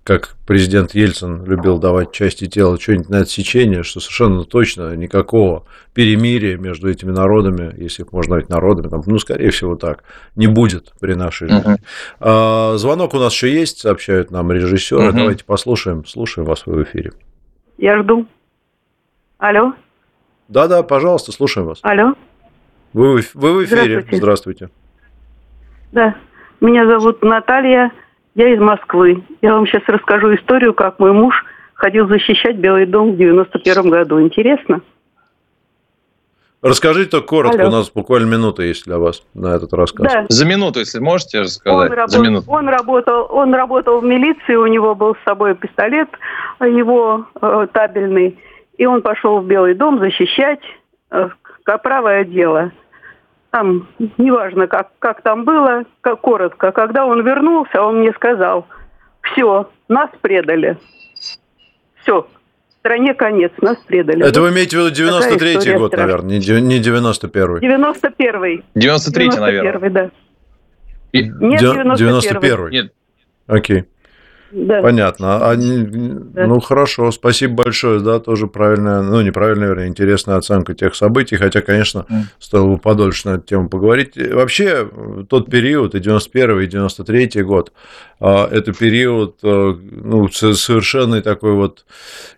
[0.07, 6.57] как президент Ельцин любил давать части тела что-нибудь на отсечение, что совершенно точно никакого перемирия
[6.57, 10.05] между этими народами, если их можно назвать народами, там, ну, скорее всего, так,
[10.38, 11.73] не будет при нашей жизни.
[11.73, 11.79] Uh-huh.
[12.21, 15.09] А, звонок у нас еще есть, сообщают нам режиссеры.
[15.09, 15.11] Uh-huh.
[15.11, 16.05] Давайте послушаем.
[16.05, 17.11] Слушаем вас в эфире.
[17.78, 18.25] Я жду.
[19.38, 19.73] Алло.
[20.47, 21.80] Да-да, пожалуйста, слушаем вас.
[21.84, 22.13] Алло.
[22.93, 24.01] Вы, вы в эфире.
[24.01, 24.17] Здравствуйте.
[24.17, 24.69] Здравствуйте.
[25.91, 26.15] Да.
[26.59, 27.91] Меня зовут Наталья.
[28.36, 29.23] Я из Москвы.
[29.41, 34.21] Я вам сейчас расскажу историю, как мой муж ходил защищать Белый дом в 91 году.
[34.21, 34.82] Интересно?
[36.61, 37.69] Расскажите только коротко, Алло.
[37.69, 40.11] у нас буквально минута есть для вас на этот рассказ.
[40.11, 40.25] Да.
[40.27, 41.91] За минуту, если можете рассказать.
[41.91, 42.11] Он, работ...
[42.11, 42.51] За минуту.
[42.51, 46.09] он, работал, он работал в милиции, у него был с собой пистолет
[46.59, 48.39] его э, табельный,
[48.77, 50.61] и он пошел в Белый дом защищать
[51.11, 51.29] э,
[51.83, 52.71] правое дело.
[53.51, 53.87] Там,
[54.17, 56.71] неважно, как, как там было, как коротко.
[56.71, 58.65] Когда он вернулся, он мне сказал,
[59.21, 60.77] все, нас предали.
[62.01, 62.27] Все,
[62.88, 64.25] стране конец, нас предали.
[64.25, 66.17] Это вы имеете в виду 93-й год, страшная.
[66.17, 67.65] наверное, не 91-й?
[67.65, 68.63] 91-й.
[68.75, 69.79] 93-й, наверное.
[69.79, 70.11] 91 да.
[71.11, 71.23] И...
[71.23, 72.71] Нет, 91-й.
[72.71, 72.93] Нет.
[73.47, 73.85] Окей.
[74.51, 74.81] Да.
[74.81, 75.49] Понятно.
[75.49, 76.47] А, да.
[76.47, 81.61] Ну, хорошо, спасибо большое, да, тоже правильная, ну, неправильная, вернее, интересная оценка тех событий, хотя,
[81.61, 82.21] конечно, mm.
[82.39, 84.13] стоило бы подольше на эту тему поговорить.
[84.15, 84.89] Вообще,
[85.29, 87.73] тот период, и 91 и 93 год,
[88.19, 91.85] а, это период, а, ну, совершенно такой вот,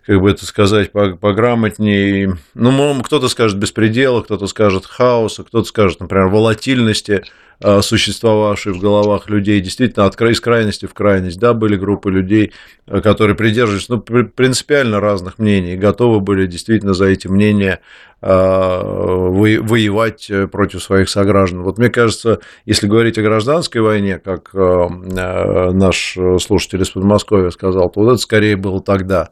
[0.04, 6.26] как бы это сказать, пограмотней, ну, кто-то скажет беспредела, кто-то скажет хаоса, кто-то скажет, например,
[6.26, 7.49] волатильности, Э,
[7.82, 11.38] существовавшие в головах людей, действительно от из крайности в крайность.
[11.38, 12.52] Да, были группы людей,
[12.86, 17.78] э, которые придерживались ну, принципиально разных мнений, готовы были действительно за эти мнения э,
[18.20, 21.62] воевать против своих сограждан.
[21.62, 28.00] Вот мне кажется, если говорить о гражданской войне, как наш слушатель из Подмосковья сказал, то
[28.00, 29.30] вот это скорее было тогда.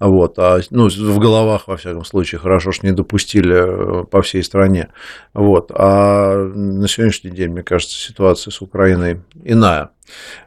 [0.00, 4.44] Вот, а, ну, в головах, во всяком случае, хорошо, что не допустили э, по всей
[4.44, 4.90] стране.
[5.34, 9.90] Вот, а на сегодняшний день, мне кажется, ситуация с Украиной иная.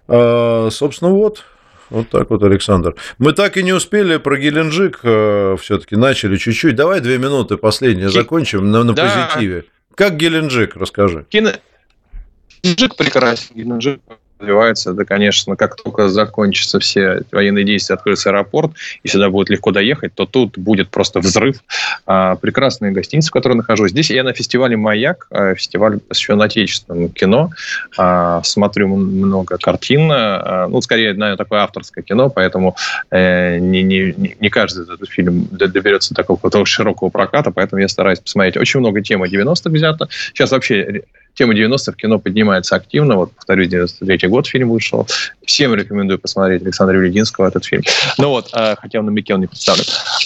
[0.08, 1.44] Собственно, вот,
[1.92, 2.96] вот так вот, Александр.
[3.18, 6.76] Мы так и не успели про Геленджик э, все-таки начали чуть-чуть.
[6.76, 9.30] Давай две минуты последние закончим на, на да.
[9.30, 9.66] позитиве.
[9.94, 11.26] Как Геленджик, расскажи.
[11.30, 13.56] Геленджик прекрасен.
[13.56, 14.00] Геленджик
[14.42, 18.72] развивается, это, конечно, как только закончатся все военные действия, откроется аэропорт,
[19.04, 21.58] и сюда будет легко доехать, то тут будет просто взрыв.
[22.06, 23.92] А, прекрасные гостиницы, в которой нахожусь.
[23.92, 27.52] Здесь я на фестивале «Маяк», а, фестиваль посвящен отечественному кино.
[27.98, 32.76] А, смотрю много картин, а, ну, скорее, наверное, такое авторское кино, поэтому
[33.12, 38.20] э, не, не, не каждый этот фильм доберется такого, такого широкого проката, поэтому я стараюсь
[38.20, 38.58] посмотреть.
[38.58, 40.08] Очень много темы 90-х взято.
[40.34, 43.16] Сейчас вообще тема 90-х в кино поднимается активно.
[43.16, 45.08] Вот, повторюсь, 93 год фильм вышел.
[45.46, 47.84] Всем рекомендую посмотреть Александра Велигинского этот фильм.
[48.18, 49.84] Ну вот, а, хотя он на намеке он не представлен.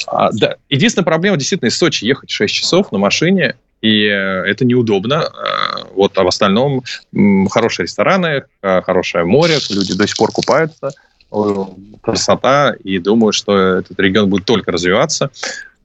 [0.08, 0.56] А, да.
[0.70, 5.24] Единственная проблема действительно из Сочи ехать 6 часов на машине, и э, это неудобно.
[5.24, 6.84] А, вот, а в остальном
[7.50, 10.92] хорошие рестораны, хорошее море, люди до сих пор купаются
[12.02, 15.32] красота, и думаю, что этот регион будет только развиваться.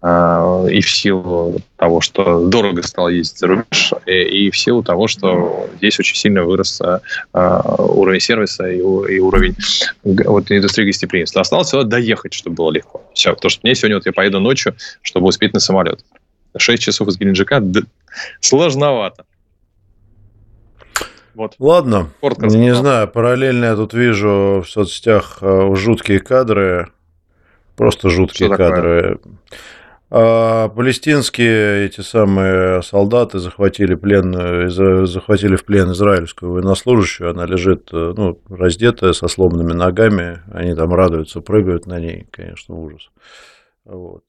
[0.03, 5.09] А, и в силу того, что дорого стало ездить за рубеж, и в силу того,
[5.09, 9.55] что здесь очень сильно вырос а, уровень сервиса и уровень
[10.03, 11.43] вот, индустрии гостеприимства.
[11.43, 13.03] Осталось всего доехать, чтобы было легко.
[13.13, 16.03] Все, потому что мне сегодня вот я поеду ночью, чтобы успеть на самолет.
[16.57, 17.83] 6 часов из Геленджика да,
[18.41, 19.25] сложновато.
[21.35, 21.55] Вот.
[21.59, 25.39] Ладно, Коротко не знаю, параллельно я тут вижу в соцсетях
[25.75, 26.89] жуткие кадры,
[27.77, 29.03] просто жуткие Что кадры.
[29.03, 29.35] Такое?
[30.13, 37.31] А палестинские эти самые солдаты захватили плен, захватили в плен израильскую военнослужащую.
[37.31, 40.43] Она лежит ну, раздетая, со сломанными ногами.
[40.53, 42.27] Они там радуются, прыгают на ней.
[42.33, 43.11] Конечно, ужас.
[43.85, 44.25] Вот.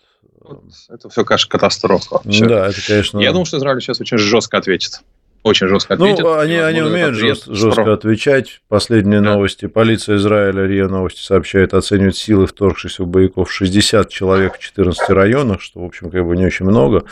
[0.90, 2.22] Это все, конечно, катастрофа.
[2.26, 3.20] Да, это, конечно.
[3.20, 5.02] Я думаю, что Израиль сейчас очень жестко ответит
[5.44, 6.24] очень жестко ну, ответят.
[6.24, 8.62] Ну, они, они умеют жест, жестко отвечать.
[8.68, 9.34] Последние да.
[9.34, 9.68] новости.
[9.68, 15.82] Полиция Израиля, РИА Новости сообщает, оценивает силы вторгшихся боевиков 60 человек в 14 районах, что,
[15.82, 17.06] в общем, как бы не очень много.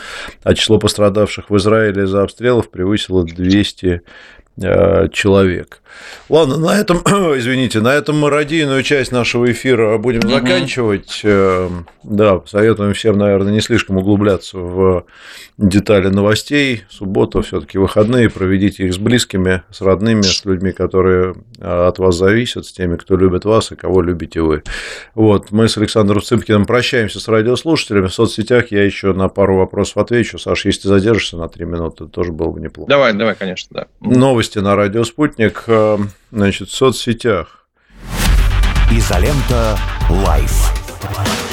[0.43, 4.03] А число пострадавших в Израиле из-за обстрелов превысило 200
[4.61, 5.82] Э, человек.
[6.29, 6.97] Ладно, на этом,
[7.37, 10.29] извините, на этом мы радийную часть нашего эфира будем угу.
[10.29, 11.21] заканчивать.
[11.23, 11.69] Э,
[12.03, 15.05] да, советуем всем, наверное, не слишком углубляться в
[15.57, 16.83] детали новостей.
[16.89, 22.15] Суббота все-таки выходные, проведите их с близкими, с родными, с людьми, которые э, от вас
[22.15, 24.63] зависят, с теми, кто любит вас и кого любите вы.
[25.15, 28.07] Вот, мы с Александром Цыпкиным прощаемся с радиослушателями.
[28.07, 30.37] В соцсетях я еще на пару вопросов отвечу.
[30.37, 32.89] Саша, если ты задержишься на три минуты, тоже было бы неплохо.
[32.89, 33.87] Давай, давай, конечно, да.
[33.99, 35.63] Новости на радио «Спутник»
[36.32, 37.65] значит, в соцсетях.
[38.91, 39.77] Изолента
[40.09, 41.49] «Live».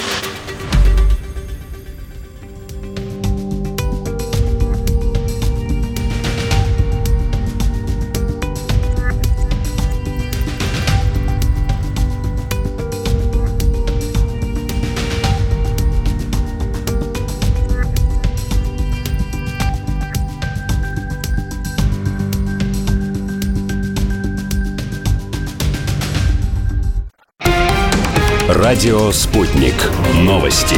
[28.87, 29.74] Радио «Спутник».
[30.20, 30.76] Новости.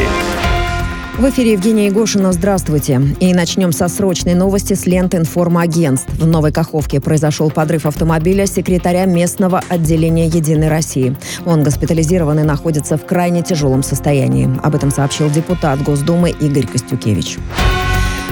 [1.18, 2.32] В эфире Евгения Егошина.
[2.32, 3.02] Здравствуйте.
[3.20, 6.08] И начнем со срочной новости с ленты информагентств.
[6.14, 11.14] В Новой Каховке произошел подрыв автомобиля секретаря местного отделения «Единой России».
[11.44, 14.48] Он госпитализирован и находится в крайне тяжелом состоянии.
[14.62, 17.36] Об этом сообщил депутат Госдумы Игорь Костюкевич.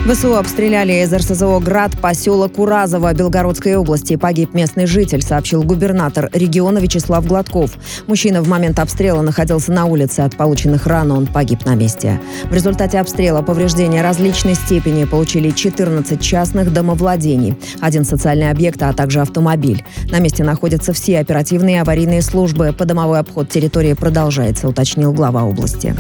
[0.05, 4.15] ВСУ обстреляли из РСЗО «Град» поселок Уразово Белгородской области.
[4.17, 7.73] Погиб местный житель, сообщил губернатор региона Вячеслав Гладков.
[8.07, 10.21] Мужчина в момент обстрела находился на улице.
[10.21, 12.21] От полученных ран он погиб на месте.
[12.45, 19.21] В результате обстрела повреждения различной степени получили 14 частных домовладений, один социальный объект, а также
[19.21, 19.85] автомобиль.
[20.11, 22.73] На месте находятся все оперативные и аварийные службы.
[22.73, 25.97] Подомовой обход территории продолжается, уточнил глава области.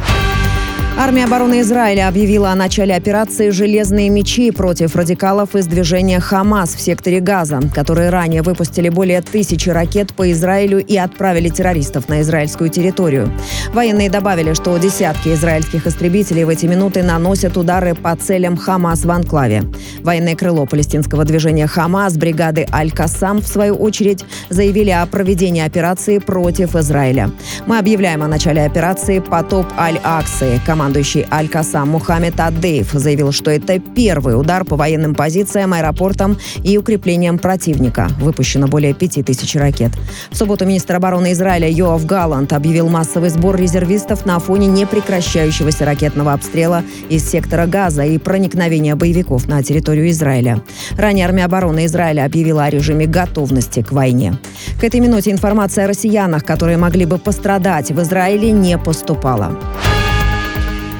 [0.99, 6.80] Армия обороны Израиля объявила о начале операции «Железные мечи» против радикалов из движения «Хамас» в
[6.80, 12.70] секторе Газа, которые ранее выпустили более тысячи ракет по Израилю и отправили террористов на израильскую
[12.70, 13.30] территорию.
[13.74, 19.11] Военные добавили, что десятки израильских истребителей в эти минуты наносят удары по целям «Хамас» в
[19.11, 19.64] анклаве.
[20.03, 26.74] Военное крыло палестинского движения «Хамас» бригады «Аль-Кассам» в свою очередь заявили о проведении операции против
[26.74, 27.30] Израиля.
[27.66, 30.59] Мы объявляем о начале операции «Потоп Аль-Аксы».
[30.64, 36.78] Команда Командующий Аль-Касам Мухаммед Аддеев заявил, что это первый удар по военным позициям, аэропортам и
[36.78, 38.09] укреплениям противника.
[38.20, 39.91] Выпущено более пяти тысяч ракет.
[40.30, 46.32] В субботу министр обороны Израиля Йоав Галланд объявил массовый сбор резервистов на фоне непрекращающегося ракетного
[46.32, 50.62] обстрела из сектора Газа и проникновения боевиков на территорию Израиля.
[50.97, 54.39] Ранее армия обороны Израиля объявила о режиме готовности к войне.
[54.80, 59.51] К этой минуте информация о россиянах, которые могли бы пострадать в Израиле, не поступала.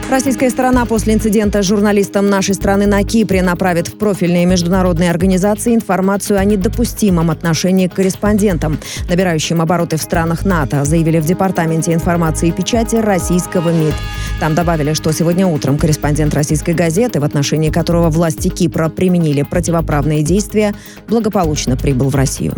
[0.09, 5.75] Российская сторона после инцидента с журналистом нашей страны на Кипре направит в профильные международные организации
[5.75, 8.79] информацию о недопустимом отношении к корреспондентам,
[9.11, 13.95] набирающим обороты в странах НАТО, заявили в Департаменте информации и печати российского МИД.
[14.39, 20.23] Там добавили, что сегодня утром корреспондент российской газеты, в отношении которого власти Кипра применили противоправные
[20.23, 20.73] действия,
[21.09, 22.55] благополучно прибыл в Россию.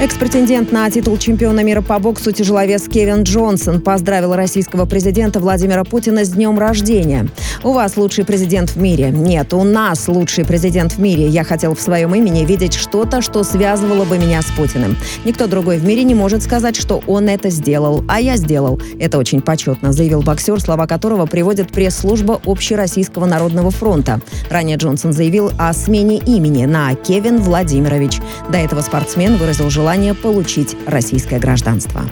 [0.00, 6.24] Экс-претендент на титул чемпиона мира по боксу тяжеловес Кевин Джонсон поздравил российского президента Владимира Путина
[6.24, 7.26] с днем рождения.
[7.64, 9.10] «У вас лучший президент в мире».
[9.10, 11.26] «Нет, у нас лучший президент в мире.
[11.26, 14.96] Я хотел в своем имени видеть что-то, что связывало бы меня с Путиным.
[15.24, 18.80] Никто другой в мире не может сказать, что он это сделал, а я сделал.
[19.00, 24.20] Это очень почетно», заявил боксер, слова которого приводит пресс-служба Общероссийского народного фронта.
[24.48, 28.20] Ранее Джонсон заявил о смене имени на Кевин Владимирович.
[28.52, 32.02] До этого спортсмен выразил желание желание получить российское гражданство.